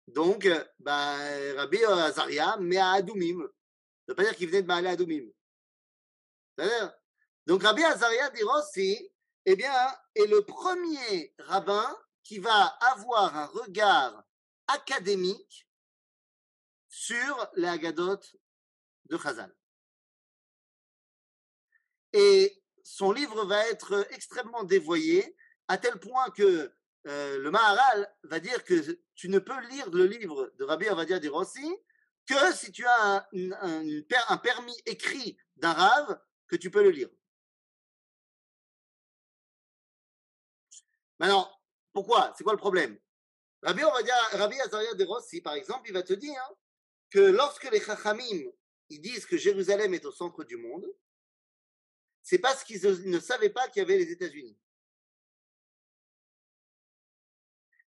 [0.07, 0.47] Donc,
[0.79, 1.17] bah,
[1.55, 3.41] Rabbi Azaria Mea Adumim.
[3.41, 3.47] Ça
[4.09, 5.31] veut pas dire qu'il venait de Maale Adumim.
[7.45, 9.10] Donc Rabbi Azaria de Rossi,
[9.45, 14.23] eh bien, est le premier rabbin qui va avoir un regard
[14.67, 15.67] académique
[16.87, 19.55] sur les de Chazal.
[22.13, 25.35] Et son livre va être extrêmement dévoyé,
[25.67, 26.73] à tel point que
[27.07, 31.19] euh, le Maharal va dire que tu ne peux lire le livre de Rabbi Avadia
[31.19, 31.75] de Rossi
[32.27, 37.09] que si tu as un, un permis écrit d'un rave, que tu peux le lire.
[41.21, 41.47] Maintenant,
[41.93, 42.33] pourquoi?
[42.35, 42.99] C'est quoi le problème?
[43.61, 46.41] Rabbi, on va dire, Rabbi Azaria de Rossi, par exemple, il va te dire
[47.11, 48.49] que lorsque les Chachamim
[48.89, 50.83] ils disent que Jérusalem est au centre du monde,
[52.23, 54.57] c'est parce qu'ils ne savaient pas qu'il y avait les États-Unis.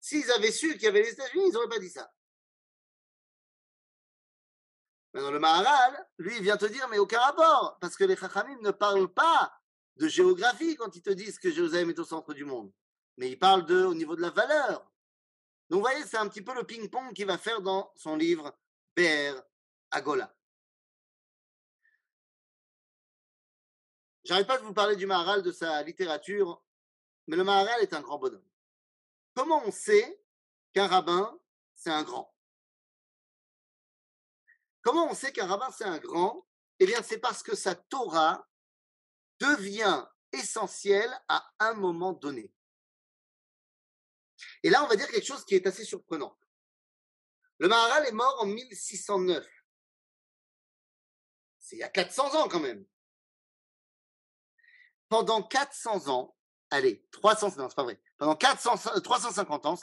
[0.00, 2.14] S'ils avaient su qu'il y avait les États-Unis, ils n'auraient pas dit ça.
[5.12, 8.60] Maintenant, le Maharal, lui, il vient te dire, mais aucun rapport, parce que les Chachamim
[8.60, 9.52] ne parlent pas
[9.96, 12.72] de géographie quand ils te disent que Jérusalem est au centre du monde
[13.16, 14.90] mais il parle de au niveau de la valeur.
[15.68, 18.56] Donc vous voyez, c'est un petit peu le ping-pong qu'il va faire dans son livre
[18.96, 19.34] Ber
[19.90, 20.34] Agola.
[24.24, 26.62] J'arrête pas de vous parler du Maharal, de sa littérature,
[27.26, 28.48] mais le Maharal est un grand bonhomme.
[29.34, 30.22] Comment on sait
[30.72, 31.38] qu'un rabbin,
[31.74, 32.34] c'est un grand?
[34.80, 36.46] Comment on sait qu'un rabbin, c'est un grand?
[36.78, 38.48] Eh bien, c'est parce que sa Torah
[39.38, 42.52] devient essentielle à un moment donné.
[44.64, 46.36] Et là, on va dire quelque chose qui est assez surprenant.
[47.58, 49.46] Le Maharal est mort en 1609.
[51.60, 52.84] C'est il y a 400 ans quand même.
[55.10, 56.34] Pendant 400 ans,
[56.70, 58.00] allez, 300, non, c'est pas vrai.
[58.16, 59.78] Pendant 400, 350 ans,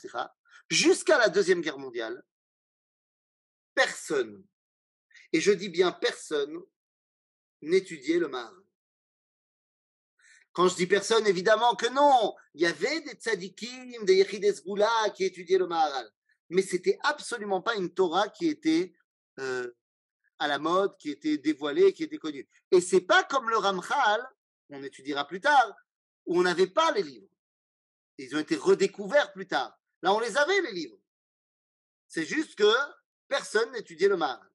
[0.67, 2.25] jusqu'à la Deuxième Guerre mondiale,
[3.75, 4.43] personne,
[5.31, 6.59] et je dis bien personne,
[7.61, 8.60] n'étudiait le Maharal.
[10.53, 12.35] Quand je dis personne, évidemment que non.
[12.53, 16.11] Il y avait des tzadikim, des yechides goula qui étudiaient le Maharal.
[16.49, 18.93] Mais c'était absolument pas une Torah qui était
[19.39, 19.71] euh,
[20.39, 22.47] à la mode, qui était dévoilée, qui était connue.
[22.71, 24.27] Et c'est pas comme le Ramchal,
[24.69, 25.73] on étudiera plus tard,
[26.25, 27.29] où on n'avait pas les livres.
[28.17, 29.79] Ils ont été redécouverts plus tard.
[30.01, 30.97] Là, on les avait, les livres.
[32.07, 32.73] C'est juste que
[33.29, 34.49] personne n'étudiait le Maharal.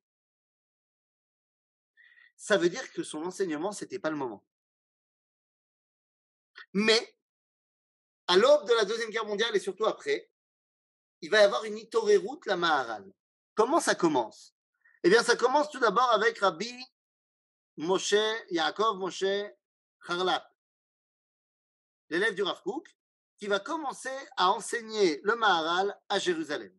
[2.37, 4.45] Ça veut dire que son enseignement, c'était pas le moment.
[6.79, 7.17] Mais,
[8.27, 10.31] à l'aube de la Deuxième Guerre mondiale et surtout après,
[11.23, 11.81] il va y avoir une
[12.19, 13.11] route la Maharal.
[13.55, 14.55] Comment ça commence?
[15.03, 16.71] Eh bien, ça commence tout d'abord avec Rabbi
[17.79, 18.13] Moshe,
[18.51, 19.25] Yaakov Moshe
[20.07, 20.55] Harlap,
[22.11, 22.95] l'élève du Rav Kook,
[23.39, 26.79] qui va commencer à enseigner le Maharal à Jérusalem.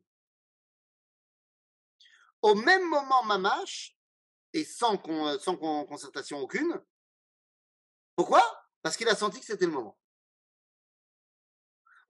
[2.43, 3.97] Au même moment, Mamash,
[4.53, 5.01] et sans,
[5.39, 6.79] sans concertation aucune,
[8.15, 8.43] pourquoi?
[8.87, 9.99] Parce qu'il a senti que c'était le moment.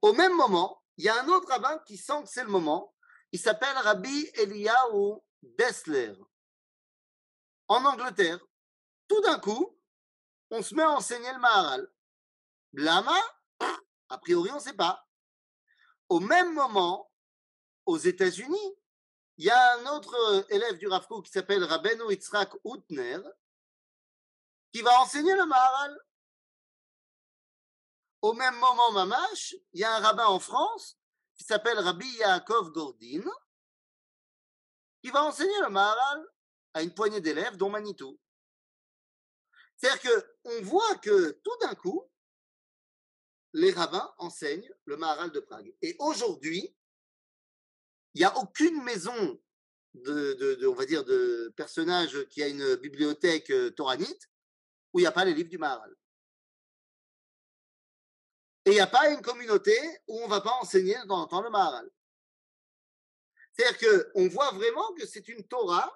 [0.03, 2.93] Au même moment, il y a un autre rabbin qui sent que c'est le moment.
[3.31, 6.13] Il s'appelle Rabbi Eliyahu Dessler.
[7.67, 8.37] En Angleterre,
[9.07, 9.75] tout d'un coup,
[10.51, 11.91] on se met à enseigner le Maharal.
[12.73, 13.19] Lama,
[14.09, 15.03] a priori, on ne sait pas.
[16.09, 17.11] au même moment,
[17.87, 18.75] aux États-Unis,
[19.37, 23.17] il y a un autre euh, élève du Rav qui s'appelle Rabbeinu Yitzhak Utner,
[24.71, 25.99] qui va enseigner le Maharal.
[28.21, 30.97] Au même moment, Mamash, il y a un rabbin en France
[31.35, 33.23] qui s'appelle Rabbi Yaakov Gordin,
[35.01, 36.25] qui va enseigner le Maharal
[36.73, 38.19] à une poignée d'élèves, dont Manitou.
[39.77, 42.09] C'est-à-dire qu'on voit que tout d'un coup,
[43.53, 45.73] les rabbins enseignent le Maharal de Prague.
[45.81, 46.75] Et aujourd'hui,
[48.13, 49.39] il n'y a aucune maison
[49.93, 54.29] de, va dire, de personnages qui a une bibliothèque euh, toranite
[54.93, 55.95] où il n'y a pas les livres du Maharal.
[58.67, 61.21] Et il n'y a pas une communauté où on ne va pas enseigner de temps
[61.21, 61.89] en temps le Maharal.
[63.53, 65.89] C'est-à-dire qu'on voit vraiment que c'est une Torah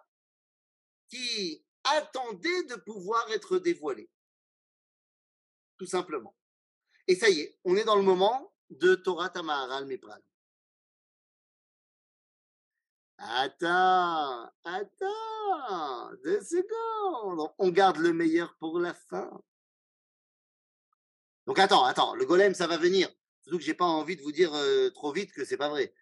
[1.09, 4.09] qui attendait de pouvoir être dévoilée.
[5.77, 6.33] Tout simplement.
[7.07, 10.23] Et ça y est, on est dans le moment de Torah Tamaharal Miprad.
[13.17, 17.51] Attends, attends, deux secondes.
[17.57, 19.29] On garde le meilleur pour la fin.
[21.45, 23.09] Donc attends, attends, le golem, ça va venir.
[23.41, 24.51] Surtout que j'ai pas envie de vous dire
[24.93, 25.93] trop vite que c'est pas vrai.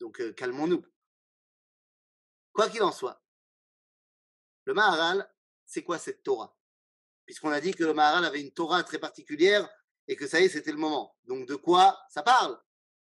[0.00, 0.84] Donc calmons-nous.
[2.52, 3.22] Quoi qu'il en soit,
[4.64, 5.32] le Maharal,
[5.64, 6.56] c'est quoi cette Torah?
[7.24, 9.68] Puisqu'on a dit que le Maharal avait une Torah très particulière
[10.08, 11.16] et que ça y est, c'était le moment.
[11.24, 12.60] Donc de quoi ça parle?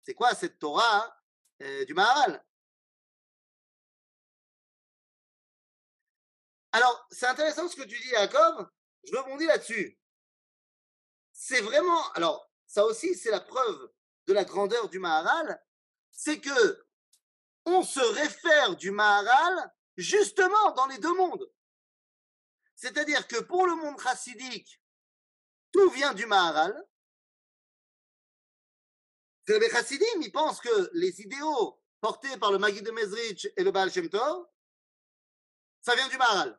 [0.02, 1.16] C'est quoi cette Torah
[1.86, 2.44] du Maharal?
[6.72, 8.68] Alors, c'est intéressant ce que tu dis, Jacob.
[9.04, 9.98] Je rebondis là-dessus
[11.38, 13.92] c'est vraiment, alors ça aussi c'est la preuve
[14.26, 15.62] de la grandeur du Maharal,
[16.10, 16.86] c'est que
[17.66, 21.52] on se réfère du Maharal justement dans les deux mondes.
[22.74, 24.80] C'est-à-dire que pour le monde chassidique,
[25.72, 26.74] tout vient du Maharal.
[29.46, 33.70] Les chassidim, ils pensent que les idéaux portés par le Magid de Mezrich et le
[33.70, 34.46] Baal Shem Tov,
[35.82, 36.58] ça vient du Maharal.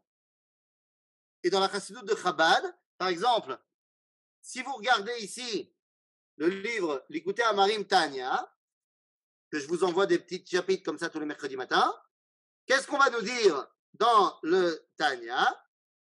[1.43, 3.59] Et dans la chassidoute de Chabad, par exemple,
[4.47, 5.69] si vous regardez ici
[6.37, 8.49] le livre L'écouter à Marim Tanya,
[9.51, 11.93] que je vous envoie des petits chapitres comme ça tous les mercredis matins,
[12.65, 15.53] qu'est-ce qu'on va nous dire dans le Tanya,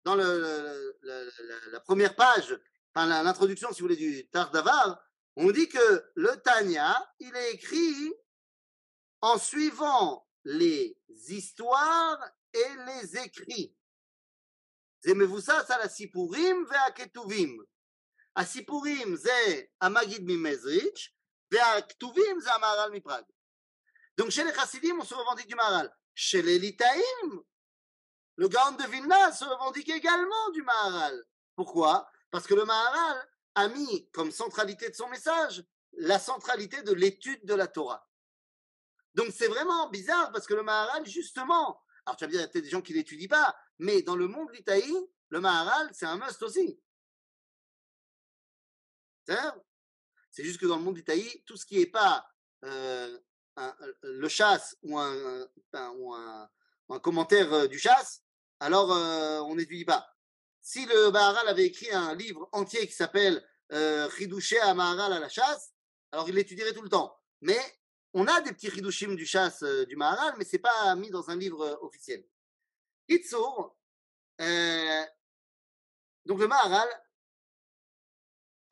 [0.04, 2.60] dans la première page,
[2.94, 5.02] enfin l'introduction, si vous voulez, du Tardavar,
[5.36, 8.12] on dit que le Tanya, il est écrit
[9.22, 12.18] en suivant les histoires
[12.52, 13.74] et les écrits.
[15.04, 15.64] Aimez-vous ça?
[18.35, 21.09] הסיפורים זה המגיד ממזריץ'
[21.51, 23.23] והכתובים זה המהר"ל מפראג.
[24.19, 25.89] Donc chez les chassidim, on se revendique du Maharal.
[26.13, 27.41] Chez les Litaïm,
[28.35, 31.23] le Gaon de Vilna se revendique également du Maharal.
[31.55, 35.63] Pourquoi Parce que le Maharal a mis comme centralité de son message
[35.93, 38.07] la centralité de l'étude de la Torah.
[39.15, 42.43] Donc c'est vraiment bizarre parce que le Maharal, justement, alors tu vas me dire, il
[42.43, 44.93] y a peut-être des gens qui ne l'étudient pas, mais dans le monde litaï,
[45.29, 46.79] le Maharal, c'est un must aussi.
[49.26, 51.04] C'est juste que dans le monde du
[51.46, 52.26] tout ce qui n'est pas
[52.64, 53.18] euh,
[54.02, 55.48] le chasse ou un,
[57.02, 58.22] commentaire euh, du chasse,
[58.58, 60.08] alors euh, on n'étudie pas.
[60.60, 65.28] Si le Maharal avait écrit un livre entier qui s'appelle Ridouché à Maharal à la
[65.28, 65.72] chasse,
[66.12, 67.16] alors il l'étudierait tout le temps.
[67.40, 67.58] Mais
[68.12, 71.28] on a des petits Ridushim du chasse du Maharal, mais ce n'est pas mis dans
[71.30, 72.24] un livre officiel.
[73.08, 73.76] Itsour,
[76.24, 76.88] donc le Maharal,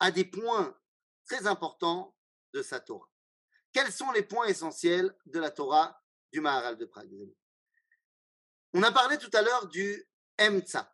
[0.03, 0.77] à des points
[1.25, 2.13] très importants
[2.51, 3.09] de sa Torah.
[3.71, 5.97] Quels sont les points essentiels de la Torah
[6.33, 7.09] du Maharal de Prague
[8.73, 10.05] On a parlé tout à l'heure du
[10.37, 10.93] Emtsa,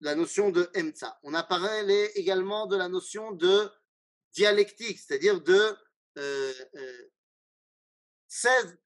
[0.00, 1.20] la notion de Emtsa.
[1.22, 3.70] On a parlé également de la notion de
[4.32, 5.76] dialectique, c'est-à-dire de
[6.16, 7.10] euh, euh,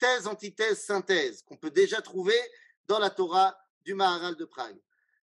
[0.01, 2.41] thèse, antithèse, synthèse, qu'on peut déjà trouver
[2.87, 4.83] dans la Torah du Maharal de Prague.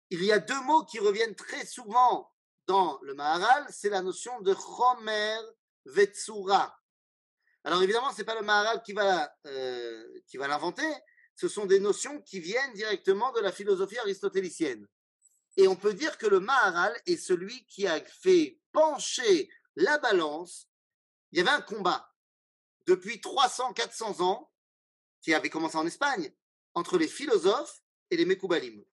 [0.08, 2.32] Il y a deux mots qui reviennent très souvent
[2.66, 5.38] dans le Maharal, c'est la notion de Chomer
[5.84, 6.76] Vetsura.
[7.64, 10.86] Alors évidemment, ce n'est pas le Maharal qui va, euh, qui va l'inventer,
[11.34, 14.86] ce sont des notions qui viennent directement de la philosophie aristotélicienne.
[15.56, 20.68] Et on peut dire que le Maharal est celui qui a fait pencher la balance.
[21.32, 22.12] Il y avait un combat
[22.86, 24.50] depuis 300-400 ans,
[25.20, 26.32] qui avait commencé en Espagne,
[26.74, 28.84] entre les philosophes et les Mekoubalim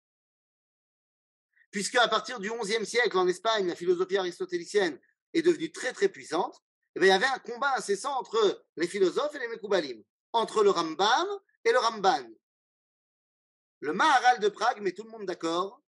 [1.74, 4.98] puisque à partir du XIe siècle en Espagne, la philosophie aristotélicienne
[5.34, 6.64] est devenue très très puissante,
[6.96, 10.04] eh il y avait un combat incessant entre les philosophes et les Mekoubalim,
[10.34, 11.28] entre le Rambam
[11.66, 12.30] et le Ramban.
[13.80, 15.82] Le Maharal de Prague met tout le monde d'accord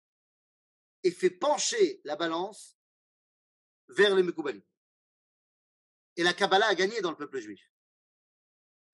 [1.04, 2.76] et fait pencher la balance
[3.90, 4.64] vers les Mekoubalim.
[6.18, 7.72] et la Kabbalah a gagné dans le peuple juif.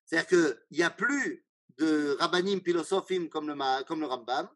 [0.05, 1.45] C'est-à-dire qu'il n'y a plus
[1.77, 4.49] de rabbanim philosophim comme le, comme le Rambam,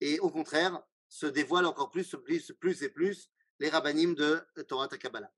[0.00, 0.80] et au contraire,
[1.14, 5.30] se dévoilent encore plus, plus, plus et plus les rabbanim de Torah Kabbalah.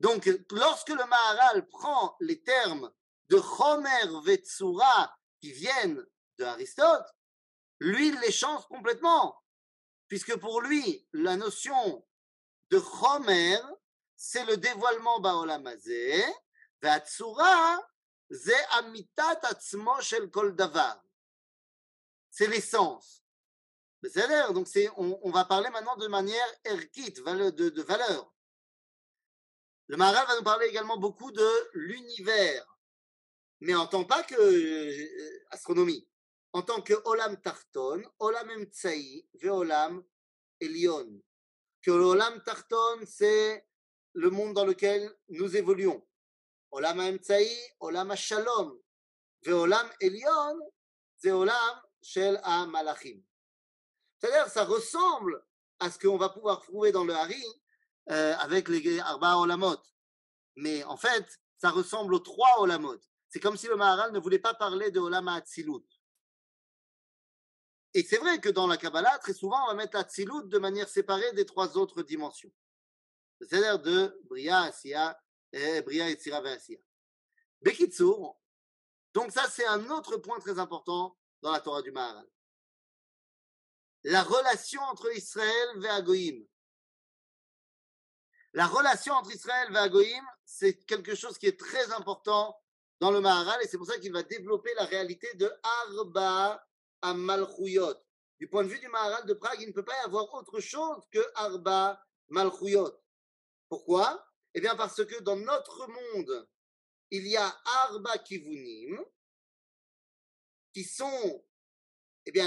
[0.00, 2.90] Donc, lorsque le Maharal prend les termes
[3.28, 6.02] de Chomer Vetsura qui viennent
[6.38, 7.06] de Aristote,
[7.78, 9.38] lui, il les change complètement.
[10.06, 12.06] Puisque pour lui, la notion
[12.70, 13.58] de Chomer,
[14.16, 16.24] c'est le dévoilement Baolamazé,
[16.80, 17.78] Vetsura,
[18.30, 21.04] ze amitat atzmo shel kol davar.
[22.30, 23.22] C'est l'essence.
[24.02, 28.32] C'est-à-dire, donc on, on, va parler maintenant de manière erkit, de, de valeur.
[29.88, 32.78] Le Maharal va nous parler également beaucoup de l'univers,
[33.60, 36.06] mais en tant pas que euh, astronomie,
[36.52, 40.04] en tant que Olam Tarton, Olam Emtsaï, ve Olam
[40.60, 41.20] Elion.
[41.82, 43.66] Que l'Olam Tarton, c'est
[44.12, 46.06] le monde dans lequel nous évoluons.
[46.70, 47.48] Olam Emtsaï,
[47.80, 48.78] Olam Shalom,
[49.42, 50.60] ve Olam Elion,
[51.16, 51.32] c'est
[52.02, 53.22] Shel Malachim.
[54.18, 55.44] C'est-à-dire, ça ressemble
[55.80, 57.44] à ce qu'on va pouvoir trouver dans le Hari,
[58.10, 59.76] euh, avec les Arba Olamot.
[60.56, 62.98] Mais en fait, ça ressemble aux trois Olamot.
[63.28, 65.84] C'est comme si le Maharal ne voulait pas parler de Olam Atzilut.
[67.94, 70.88] Et c'est vrai que dans la Kabbalah, très souvent, on va mettre Atzilut de manière
[70.88, 72.52] séparée des trois autres dimensions.
[73.40, 75.20] C'est-à-dire de Bria, Asiya,
[75.52, 76.78] et Bria, Etzira, Asiya.
[77.62, 78.36] Bekitsur,
[79.14, 82.26] donc ça c'est un autre point très important dans la Torah du Maharal.
[84.08, 86.46] La relation entre Israël et Agoïm.
[88.54, 92.58] La relation entre Israël et Agoïm, c'est quelque chose qui est très important
[93.00, 95.52] dans le Maharal et c'est pour ça qu'il va développer la réalité de
[95.90, 96.66] Arba
[97.04, 97.96] Malchuyot.
[98.38, 100.58] Du point de vue du Maharal de Prague, il ne peut pas y avoir autre
[100.58, 102.90] chose que Arba Malchuyot.
[103.68, 104.26] Pourquoi?
[104.54, 106.48] Eh bien parce que dans notre monde,
[107.10, 109.04] il y a Arba Kivunim
[110.72, 111.44] qui sont
[112.34, 112.46] eh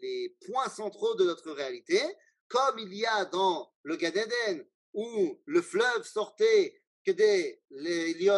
[0.00, 2.00] les, points centraux de notre réalité,
[2.48, 8.28] comme il y a dans le Gadeden où le fleuve sortait que des les,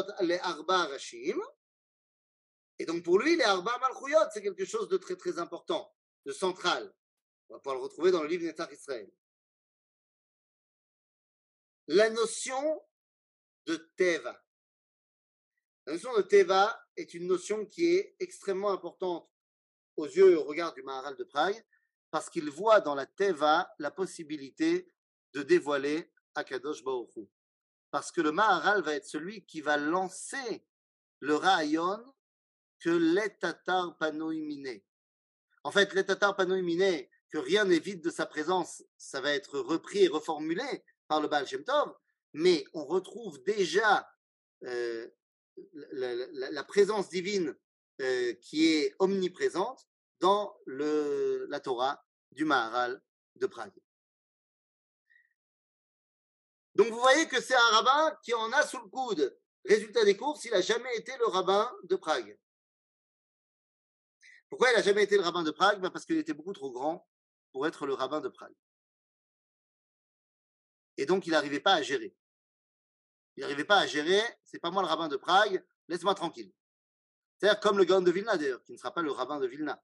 [0.41, 1.41] Arba Rashim.
[2.79, 5.93] Et donc pour lui, les Arba Malchuyot, c'est quelque chose de très très important,
[6.25, 6.95] de central.
[7.49, 9.11] On va pouvoir le retrouver dans le livre Netar Israël.
[11.89, 12.81] La notion
[13.67, 14.41] de Teva.
[15.87, 19.29] La notion de Teva est une notion qui est extrêmement importante
[20.01, 21.63] aux yeux et au regard du Maharal de Prague,
[22.11, 24.93] parce qu'il voit dans la Teva la possibilité
[25.35, 27.15] de dévoiler Akadosh Baruch
[27.91, 30.65] Parce que le Maharal va être celui qui va lancer
[31.21, 32.03] le Rayon
[32.81, 34.85] que l'Etatar Panoïminé.
[35.65, 40.09] En fait, l'Etatar Panoïminé, que rien n'évite de sa présence, ça va être repris et
[40.09, 40.65] reformulé
[41.07, 41.95] par le Baal Shem Tov,
[42.33, 44.09] mais on retrouve déjà
[44.65, 45.09] euh,
[45.93, 47.55] la, présence divine
[48.01, 49.90] euh, qui est omniprésente
[50.21, 53.03] dans la Torah du Maharal
[53.37, 53.79] de Prague.
[56.75, 59.37] Donc vous voyez que c'est un rabbin qui en a sous le coude.
[59.65, 62.39] Résultat des courses, il n'a jamais été le rabbin de Prague.
[64.49, 65.81] Pourquoi il n'a jamais été le rabbin de Prague?
[65.81, 67.07] Ben Parce qu'il était beaucoup trop grand
[67.53, 68.55] pour être le rabbin de Prague.
[70.97, 72.15] Et donc il n'arrivait pas à gérer.
[73.37, 76.53] Il n'arrivait pas à gérer, c'est pas moi le rabbin de Prague, laisse-moi tranquille.
[77.39, 79.83] C'est-à-dire comme le Gaon de Vilna d'ailleurs, qui ne sera pas le rabbin de Vilna.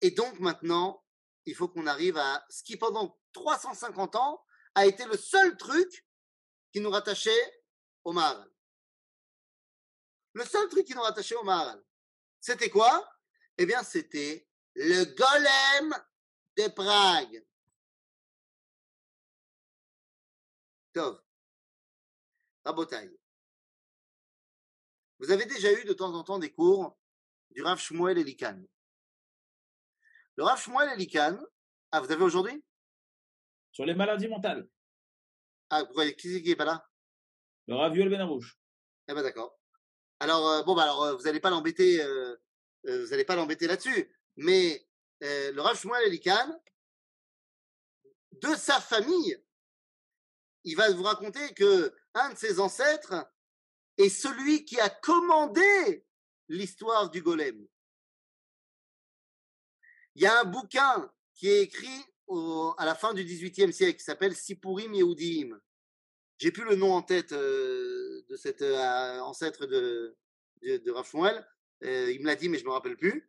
[0.00, 1.04] Et donc maintenant,
[1.46, 6.06] il faut qu'on arrive à ce qui pendant 350 ans a été le seul truc
[6.72, 7.62] qui nous rattachait
[8.04, 8.50] au Maharal.
[10.34, 11.82] Le seul truc qui nous rattachait au Maharal.
[12.40, 13.08] C'était quoi?
[13.56, 15.94] Eh bien, c'était le golem
[16.56, 17.44] de Prague.
[20.92, 21.22] Tov.
[22.64, 23.18] Rabotaille.
[25.18, 26.97] Vous avez déjà eu de temps en temps des cours
[27.50, 28.62] du Rav Shmuel Elikan.
[30.36, 31.38] Le Rav Shmuel Elikan,
[31.90, 32.64] ah, vous avez aujourd'hui?
[33.72, 34.68] Sur les maladies mentales.
[35.70, 36.88] Ah, pourquoi Qui n'est pas là?
[37.66, 38.58] Le Rav Yuel Benarouche.
[39.08, 39.58] Eh ben d'accord.
[40.20, 42.36] Alors, euh, bon, bah, alors, euh, vous n'allez pas l'embêter, euh,
[42.84, 44.10] vous n'allez pas l'embêter là-dessus.
[44.36, 44.86] Mais
[45.20, 46.60] le Rav Shmuel Elikan,
[48.32, 49.42] de sa famille,
[50.64, 53.14] il va vous raconter que un de ses ancêtres
[53.96, 56.06] est celui qui a commandé
[56.48, 57.66] l'histoire du golem.
[60.14, 62.04] Il y a un bouquin qui est écrit
[62.76, 65.58] à la fin du XVIIIe siècle qui s'appelle Sipurim Yehudim.
[66.38, 70.16] J'ai plus le nom en tête euh, de cet euh, ancêtre de,
[70.62, 70.92] de
[71.84, 73.28] euh, il me l'a dit, mais je me rappelle plus.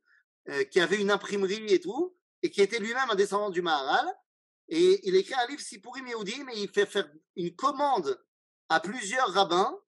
[0.71, 4.07] qui avait une imprimerie et tout, et qui était lui-même un descendant du Maharal.
[4.67, 8.19] Et il écrit un livre Sipurim Yehudi, mais il fait faire une commande
[8.69, 9.79] à plusieurs rabbins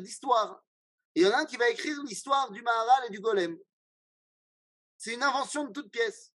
[0.00, 0.61] d'histoire.
[0.61, 0.61] Et
[1.14, 3.58] il y en a un qui va écrire l'histoire du Maharal et du Golem.
[4.96, 6.32] C'est une invention de toute pièce.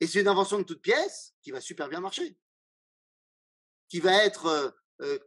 [0.00, 2.38] Et c'est une invention de toute pièce qui va super bien marcher.
[3.88, 4.70] Qui va être euh,
[5.00, 5.18] euh,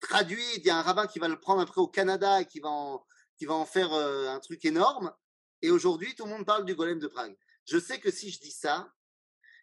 [0.00, 0.58] traduite.
[0.58, 2.68] Il y a un rabbin qui va le prendre après au Canada et qui va
[2.70, 5.14] en, faire euh, un truc énorme.
[5.62, 7.36] Et aujourd'hui, tout le monde parle du golem de Prague.
[7.66, 8.92] Je sais que si je dis ça,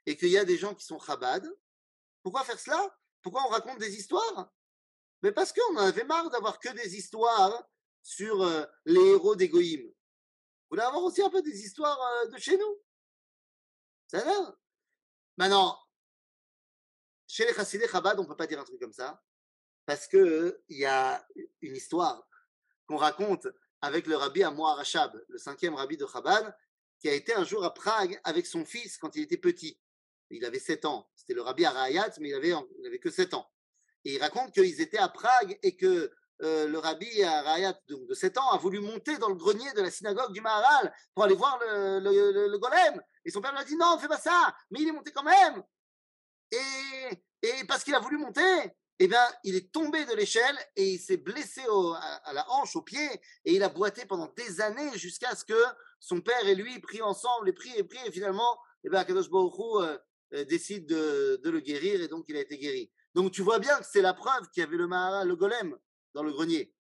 [0.06, 1.48] et qu'il y a des gens qui sont Chabad,
[2.22, 2.98] pourquoi faire cela?
[3.22, 4.52] Pourquoi on raconte des histoires?
[5.24, 7.66] Mais parce qu'on avait marre d'avoir que des histoires
[8.04, 9.82] sur euh, les héros des Goïm.
[9.82, 9.96] Vous
[10.70, 12.82] voulez avoir aussi un peu des histoires euh, de chez nous
[14.08, 14.58] Ça a
[15.38, 15.80] Maintenant,
[17.26, 19.24] chez les Chassidés Chabad, on ne peut pas dire un truc comme ça,
[19.86, 21.26] parce qu'il y a
[21.62, 22.28] une histoire
[22.86, 23.48] qu'on raconte
[23.82, 26.56] avec le rabbi Amoar Rachab, le cinquième rabbi de Chabad,
[27.00, 29.80] qui a été un jour à Prague avec son fils quand il était petit.
[30.30, 31.10] Il avait 7 ans.
[31.16, 32.54] C'était le rabbi Arayat, mais il avait,
[32.84, 33.53] il que 7 ans.
[34.06, 38.14] Et il raconte qu'ils étaient à Prague et que euh, le rabbi Arayat, donc de
[38.14, 41.36] 7 ans, a voulu monter dans le grenier de la synagogue du Maharal pour aller
[41.36, 43.02] voir le, le, le, golem.
[43.24, 44.54] Et son père lui a dit non, fais pas ça.
[44.72, 45.64] Mais il est monté quand même.
[46.52, 48.42] Et, parce qu'il a voulu monter,
[49.00, 51.62] eh bien, il est tombé de l'échelle et il s'est blessé
[52.26, 53.10] à, la hanche, au pied,
[53.46, 55.62] et il a boité pendant des années jusqu'à ce que
[56.00, 59.30] son père et lui prient ensemble, et prient et prient, et finalement, eh bien, Akadosh
[59.30, 59.98] Baruch euh,
[60.34, 62.92] euh, décide de, le guérir, et donc il a été guéri.
[63.16, 65.78] Donc tu vois bien que c'est la preuve qu'il y avait le Mahara, le golem,
[66.14, 66.74] dans le grenier.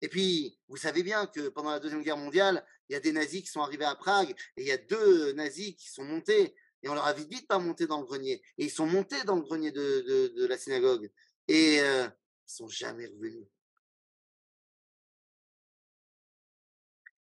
[0.00, 3.12] Et puis, vous savez bien que pendant la Deuxième Guerre mondiale, il y a des
[3.12, 6.54] nazis qui sont arrivés à Prague, et il y a deux nazis qui sont montés,
[6.82, 8.40] et on leur a vite dit de pas monter dans le grenier.
[8.56, 11.10] Et ils sont montés dans le grenier de la synagogue.
[11.48, 13.48] Et euh, ils sont jamais revenus.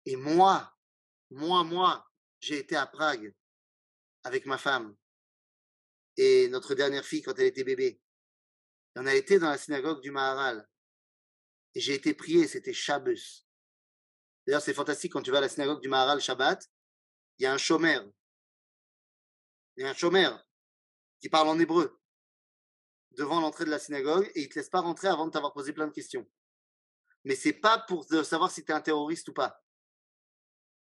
[0.07, 0.75] Et moi,
[1.31, 2.09] moi, moi,
[2.41, 3.35] j'ai été à Prague
[4.25, 4.95] avec ma femme
[6.17, 8.01] et notre dernière fille quand elle était bébé.
[8.97, 10.69] On a été dans la synagogue du Maharal.
[11.75, 13.45] Et j'ai été prié, c'était Shabbos.
[14.47, 16.69] D'ailleurs, c'est fantastique quand tu vas à la synagogue du Maharal Shabbat,
[17.39, 18.05] il y a un chômeur.
[19.77, 20.45] Il y a un chômeur
[21.21, 22.01] qui parle en hébreu
[23.13, 25.73] devant l'entrée de la synagogue et il te laisse pas rentrer avant de t'avoir posé
[25.73, 26.29] plein de questions.
[27.25, 29.63] Mais c'est pas pour savoir si tu es un terroriste ou pas.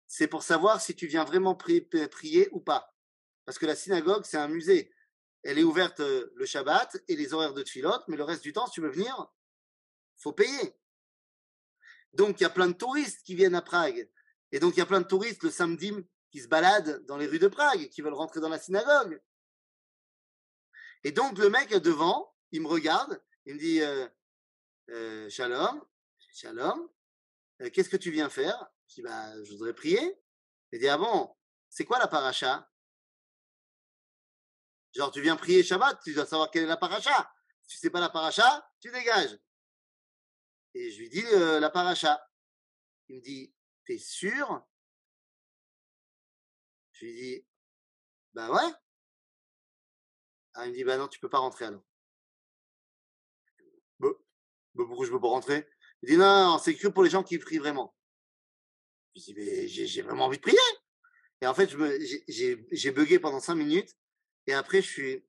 [0.06, 2.94] C'est pour savoir si tu viens vraiment prier, ou pas.
[3.44, 4.90] Parce que la synagogue, c'est un musée.
[5.48, 8.52] Elle est ouverte euh, le Shabbat et les horaires de Tfilot, mais le reste du
[8.52, 9.32] temps, si tu veux venir,
[10.18, 10.76] faut payer.
[12.12, 14.10] Donc, il y a plein de touristes qui viennent à Prague.
[14.52, 15.94] Et donc, il y a plein de touristes le samedi
[16.30, 19.22] qui se baladent dans les rues de Prague, qui veulent rentrer dans la synagogue.
[21.02, 24.06] Et donc, le mec devant, il me regarde, il me dit euh,
[24.90, 25.82] euh, Shalom,
[26.30, 26.90] Shalom,
[27.72, 28.66] qu'est-ce que tu viens faire?
[28.86, 30.14] Je dis bah, Je voudrais prier.
[30.72, 31.34] Il dit Ah bon,
[31.70, 32.70] c'est quoi la paracha?
[34.98, 37.32] Genre, tu viens prier Shabbat, tu dois savoir quelle est la paracha.
[37.62, 39.38] Si tu sais pas la paracha, tu dégages.
[40.74, 42.20] Et je lui dis la paracha.
[43.06, 43.54] Il me dit
[43.86, 44.60] T'es sûr?
[46.94, 47.46] Je lui dis
[48.32, 48.72] Bah ouais.
[50.54, 51.84] Ah, il me dit, bah non, tu peux pas rentrer alors.
[54.00, 54.08] Bah,
[54.74, 55.68] bah pourquoi je peux pas rentrer?
[56.02, 57.94] Il dit, non, non c'est que pour les gens qui prient vraiment.
[59.14, 60.58] Je dis, mais j'ai vraiment envie de prier.
[61.40, 61.70] Et en fait,
[62.26, 63.96] j'ai bugué pendant cinq minutes.
[64.48, 65.24] Et après, je suis,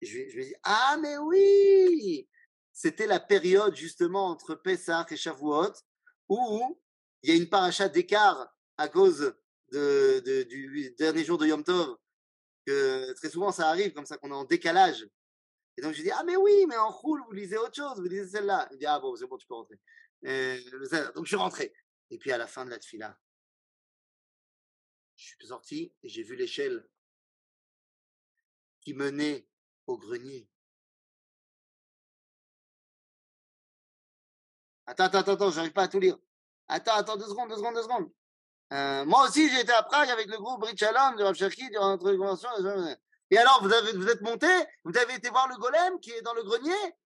[0.00, 2.28] je, me dis, ah, mais oui!
[2.72, 5.72] C'était la période, justement, entre Pessah et Shavuot,
[6.28, 6.80] où
[7.22, 9.34] il y a une paracha d'écart à cause
[9.72, 11.96] du dernier jour de Yom Tov
[13.16, 15.08] très souvent ça arrive comme ça qu'on est en décalage.
[15.76, 18.06] Et donc je dis ah mais oui mais en roule vous lisez autre chose vous
[18.06, 18.68] lisez celle-là.
[18.70, 19.80] Il dit ah bon c'est bon tu peux rentrer.
[21.14, 21.72] donc je rentré.
[22.10, 23.18] Et puis à la fin de la tfila,
[25.16, 26.86] je suis sorti et j'ai vu l'échelle
[28.82, 29.46] qui menait
[29.86, 30.48] au grenier.
[34.86, 36.18] Attends, attends, attends, j'arrive pas à tout lire.
[36.68, 38.10] Attends, attends, deux secondes, deux secondes, deux secondes.
[38.72, 41.90] Euh, moi aussi, j'ai été à Prague avec le groupe Brit Shalom de Rav durant
[41.90, 42.48] notre convention.
[43.30, 44.48] Et alors, vous, êtes monté,
[44.84, 46.96] vous avez été voir le golem qui est dans le grenier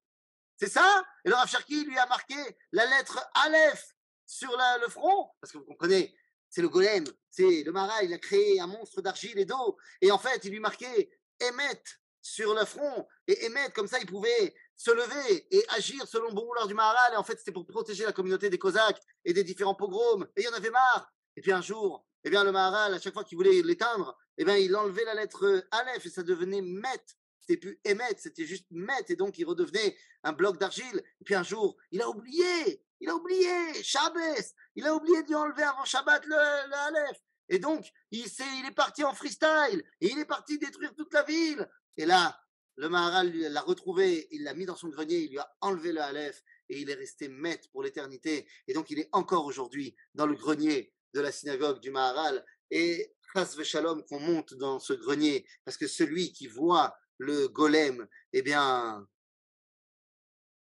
[0.56, 1.04] C'est ça?
[1.24, 2.34] Et le Rav lui a marqué
[2.72, 3.94] la lettre Aleph
[4.26, 6.16] sur le front Parce que vous comprenez,
[6.48, 9.76] c'est le golem, c'est le marat, il a créé un monstre d'argile et d'eau.
[10.00, 11.10] Et en fait, il lui marquait
[11.40, 11.82] Emet
[12.22, 13.06] sur le front.
[13.28, 16.74] Et Emet, comme ça, il pouvait se lever et agir selon le bon vouloir du
[16.74, 17.14] Maharal.
[17.14, 20.26] Et en fait, c'était pour protéger la communauté des Cosaques et des différents pogroms.
[20.36, 21.12] Et il y en avait marre.
[21.36, 24.44] Et puis un jour, eh bien, le Maharal, à chaque fois qu'il voulait l'éteindre, eh
[24.44, 27.04] bien, il enlevait la lettre Aleph et ça devenait Met.
[27.40, 29.04] C'était plus Emet, c'était juste Met.
[29.08, 31.02] Et donc, il redevenait un bloc d'argile.
[31.20, 35.34] Et puis un jour, il a oublié, il a oublié, Shabbos, il a oublié d'y
[35.34, 37.18] enlever avant Shabbat le, le Aleph.
[37.48, 39.82] Et donc, il, s'est- il est parti en freestyle.
[40.00, 41.68] Et il est parti détruire toute la ville.
[41.96, 42.40] Et là,
[42.76, 46.00] le Maharal l'a retrouvé, il l'a mis dans son grenier, il lui a enlevé le
[46.02, 46.42] Aleph.
[46.68, 48.48] Et il est resté maître pour l'éternité.
[48.66, 52.44] Et donc, il est encore aujourd'hui dans le grenier de la synagogue du Maharal.
[52.70, 55.46] Et Chas Shalom qu'on monte dans ce grenier.
[55.64, 59.06] Parce que celui qui voit le golem, eh bien,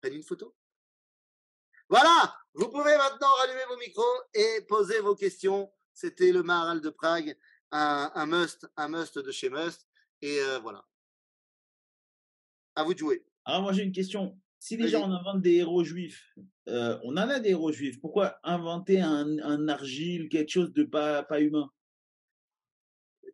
[0.00, 0.54] prenez une photo.
[1.88, 5.70] Voilà, vous pouvez maintenant rallumer vos micros et poser vos questions.
[6.00, 7.36] C'était le Maharal de Prague,
[7.72, 9.86] un, un must, un must de chez Must.
[10.22, 10.86] Et euh, voilà.
[12.74, 13.26] À vous de jouer.
[13.44, 14.40] Alors moi j'ai une question.
[14.58, 16.34] Si déjà on invente des héros juifs,
[16.68, 18.00] euh, on en a des héros juifs.
[18.00, 21.70] Pourquoi inventer un, un argile, quelque chose de pas, pas humain?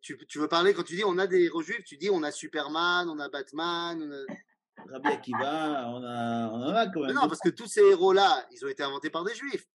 [0.03, 2.23] Tu, tu veux parler quand tu dis on a des héros juifs, tu dis on
[2.25, 4.03] a Superman, on a Batman.
[4.03, 7.17] on a- Rabbi Akiva, on, a, on en a quand Mais même.
[7.17, 9.67] non, parce que tous ces héros-là, ils ont été inventés par des juifs.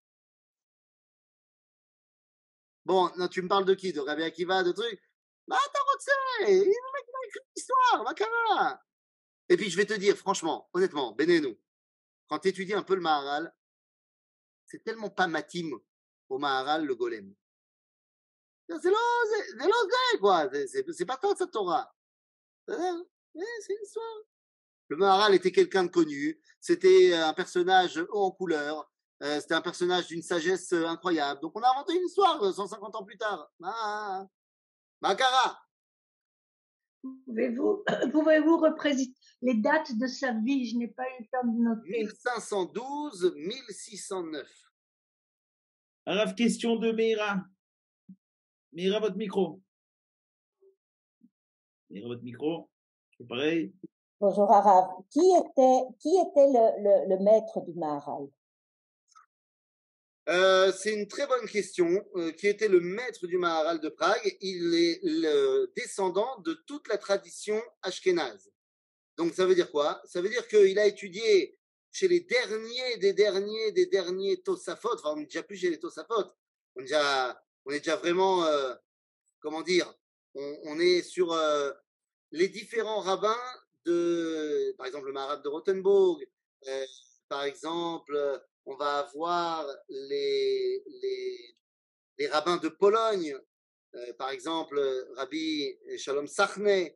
[2.85, 3.93] Bon, tu me parles de qui?
[3.93, 5.03] De Rabbi Akiva, de trucs?
[5.47, 8.81] Bah, t'as Il a écrit l'histoire, Makara
[9.49, 11.59] Et puis, je vais te dire, franchement, honnêtement, Benenou,
[12.29, 13.53] quand tu étudies un peu le Maharal,
[14.67, 15.71] c'est tellement pas matim
[16.29, 17.35] au Maharal, le golem.
[18.69, 20.49] C'est l'osé, quoi.
[20.69, 21.93] C'est- pas tant sa Torah.
[22.69, 24.17] C'est ouais, c'est une histoire.
[24.89, 26.41] Le Maharal était quelqu'un de connu.
[26.61, 28.91] C'était un personnage haut en couleur.
[29.23, 31.41] Euh, C'était un personnage d'une sagesse euh, incroyable.
[31.41, 33.53] Donc, on a inventé une histoire euh, 150 ans plus tard.
[33.63, 34.27] Ah,
[35.03, 35.61] Makara.
[37.03, 37.85] Pouvez-vous
[38.59, 39.13] représenter
[39.43, 40.67] les dates de sa vie?
[40.67, 42.03] Je n'ai pas eu le temps de noter.
[42.03, 44.49] 1512, 1609.
[46.07, 47.43] Rav, question de Meira.
[48.73, 49.61] Meira, votre micro.
[51.91, 52.71] Meira, votre micro.
[53.19, 53.75] C'est pareil.
[54.19, 54.91] Bonjour Arav.
[55.11, 58.29] Qui était, qui était le, le, le maître du Maharal
[60.31, 62.07] Euh, c'est une très bonne question.
[62.15, 66.87] Euh, qui était le maître du Maharal de Prague Il est le descendant de toute
[66.89, 68.51] la tradition ashkénaze.
[69.17, 70.01] Donc ça veut dire quoi?
[70.05, 71.59] Ça veut dire qu'il a étudié
[71.91, 74.95] chez les derniers des derniers des derniers Tosafot.
[74.95, 76.33] Enfin, on n'est déjà plus chez les Tosafot.
[76.77, 78.73] On est déjà, vraiment, euh,
[79.41, 79.93] comment dire
[80.37, 81.37] on, on est sur
[82.31, 83.37] les différents rabbins
[83.85, 86.25] de, par exemple, le Maharal de Rothenburg.
[87.29, 91.57] par exemple, on va avoir les, les,
[92.19, 93.37] les rabbins de Pologne,
[93.95, 94.81] euh, par exemple
[95.17, 96.91] Rabbi Shalom Sachne,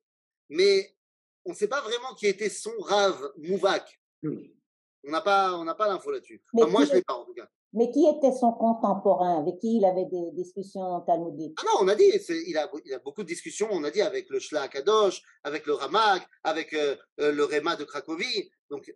[0.49, 0.97] mais
[1.45, 4.01] on ne sait pas vraiment qui était son Rav Mouvak.
[4.23, 6.43] On n'a pas, on n'a pas l'info là-dessus.
[6.55, 7.49] Enfin, moi, qui je l'ai pas en tout cas.
[7.75, 9.41] Mais qui était son contemporain?
[9.41, 11.59] Avec qui il avait des discussions talmudiques?
[11.61, 12.05] Ah non, on a dit,
[12.47, 15.67] il a, il a beaucoup de discussions, on a dit avec le Shla Kadosh, avec
[15.67, 18.49] le Ramak, avec euh, euh, le Réma de Cracovie.
[18.71, 18.95] Donc,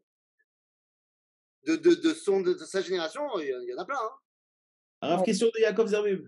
[1.66, 3.84] de, de, de, son, de, de sa génération, il y, en- il y en a
[3.84, 3.96] plein.
[5.02, 5.16] hein.
[5.18, 5.24] Ouais.
[5.24, 6.26] question de Yaakov Zerbib.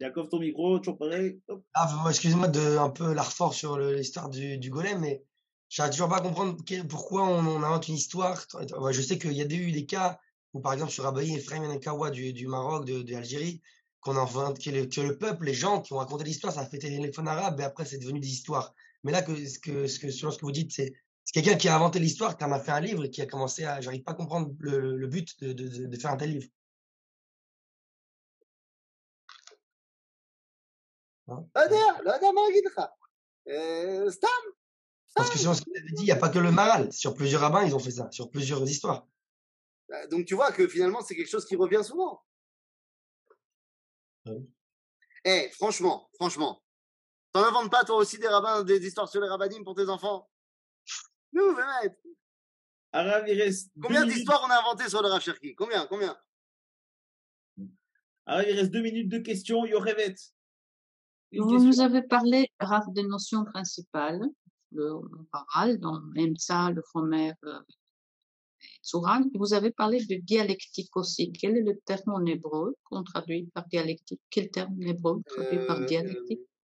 [0.00, 1.40] Yaakov, ton micro, toujours pareil.
[1.74, 5.24] Ah, moi, excusez-moi de un peu la refaire sur l'histoire du, du golem, mais
[5.70, 6.56] j'arrive toujours pas à comprendre
[6.88, 8.46] pourquoi on, on invente une histoire.
[8.90, 10.20] Je sais qu'il y a eu des cas
[10.52, 13.62] où, par exemple, sur Rabbi Ephraim Menekawa du, du Maroc, de, de l'Algérie,
[14.00, 16.66] qu'on invente, que le, que le peuple, les gens qui ont raconté l'histoire, ça a
[16.66, 18.74] fait téléphone arabe et après c'est devenu des histoires.
[19.02, 20.92] Mais là, que, ce que, ce que, selon ce que vous dites, c'est
[21.26, 23.26] c'est quelqu'un qui a inventé l'histoire, qui en a fait un livre et qui a
[23.26, 23.80] commencé à.
[23.80, 26.48] J'arrive pas à comprendre le, but de, faire un tel livre.
[31.26, 31.44] Hein?
[35.16, 36.92] Parce que sur ce que tu avait dit, il n'y a pas que le maral.
[36.92, 39.08] Sur plusieurs rabbins, ils ont fait ça, sur plusieurs histoires.
[39.88, 42.22] Bah, donc tu vois que finalement, c'est quelque chose qui revient souvent.
[44.26, 44.30] Ah
[45.24, 46.62] eh, franchement, franchement,
[47.32, 50.28] t'en inventes pas toi aussi des rabbins, des histoires sur les rabbinim pour tes enfants?
[51.36, 51.94] Nous, Mehmet,
[52.92, 55.54] Arav, il reste deux combien d'histoires on a inventées sur le Rav Cherki?
[55.54, 56.16] Combien, combien?
[57.58, 59.66] Il reste deux minutes de questions.
[59.66, 60.14] Yorevet.
[61.36, 61.58] Vous question.
[61.68, 62.50] nous avez parlé,
[62.94, 64.22] des notions principales,
[64.72, 64.94] le
[65.30, 67.60] moral, dans Emsa, le Homer, euh,
[68.82, 69.24] Tsuran.
[69.34, 71.32] Vous avez parlé de dialectique aussi.
[71.32, 74.22] Quel est le terme en hébreu qu'on traduit par dialectique?
[74.30, 76.40] Quel terme en hébreu traduit par Euh, dialectique?
[76.40, 76.55] euh,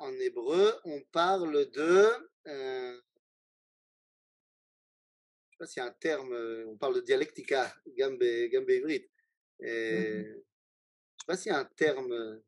[0.00, 2.06] En hébreu, on parle de...
[2.46, 3.00] euh,
[5.50, 8.70] je sais pas s'il y a un terme, euh, on parle de dialectica, gambe, gambe
[8.70, 9.10] ivrit.
[9.62, 12.44] Euh, Je sais pas s'il y a un terme, euh,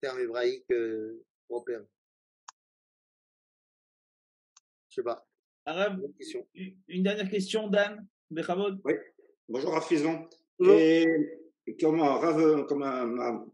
[0.00, 1.86] terme hébraïque euh, européen.
[4.90, 5.26] Je sais pas.
[6.18, 6.46] Question.
[6.54, 8.06] une une dernière question, Dan.
[8.30, 8.80] Bechavod.
[8.84, 8.94] Oui,
[9.48, 10.28] bonjour Rafizon.
[10.60, 11.06] Et
[11.80, 13.52] comme Rav, comme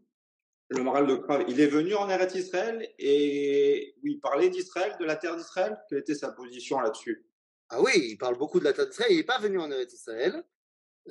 [0.69, 4.95] le moral de Krav, il est venu en Eretz Israël et oui, il parlait d'Israël,
[4.99, 5.77] de la terre d'Israël.
[5.89, 7.25] Quelle était sa position là-dessus?
[7.69, 9.11] Ah oui, il parle beaucoup de la terre d'Israël.
[9.11, 10.43] Il n'est pas venu en Eretz Israël.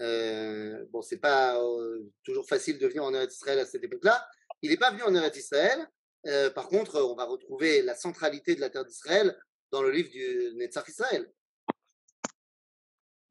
[0.00, 4.26] Euh, bon, c'est pas euh, toujours facile de venir en Eretz Israël à cette époque-là.
[4.62, 5.88] Il n'est pas venu en Eretz Israël.
[6.26, 9.38] Euh, par contre, on va retrouver la centralité de la terre d'Israël
[9.70, 11.30] dans le livre du Netzach Israël.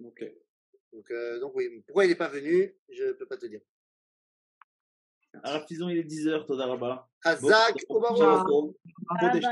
[0.03, 0.23] Ok.
[0.91, 3.61] Donc, euh, donc oui, pourquoi il n'est pas venu, je ne peux pas te dire.
[5.44, 6.96] הרב פיזון, il est 10h, תודה רבה.
[7.26, 8.72] Chazak, בוקר Obarot, טוב.
[9.20, 9.44] תודה חודש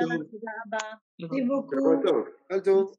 [2.51, 2.97] רבה, טוב.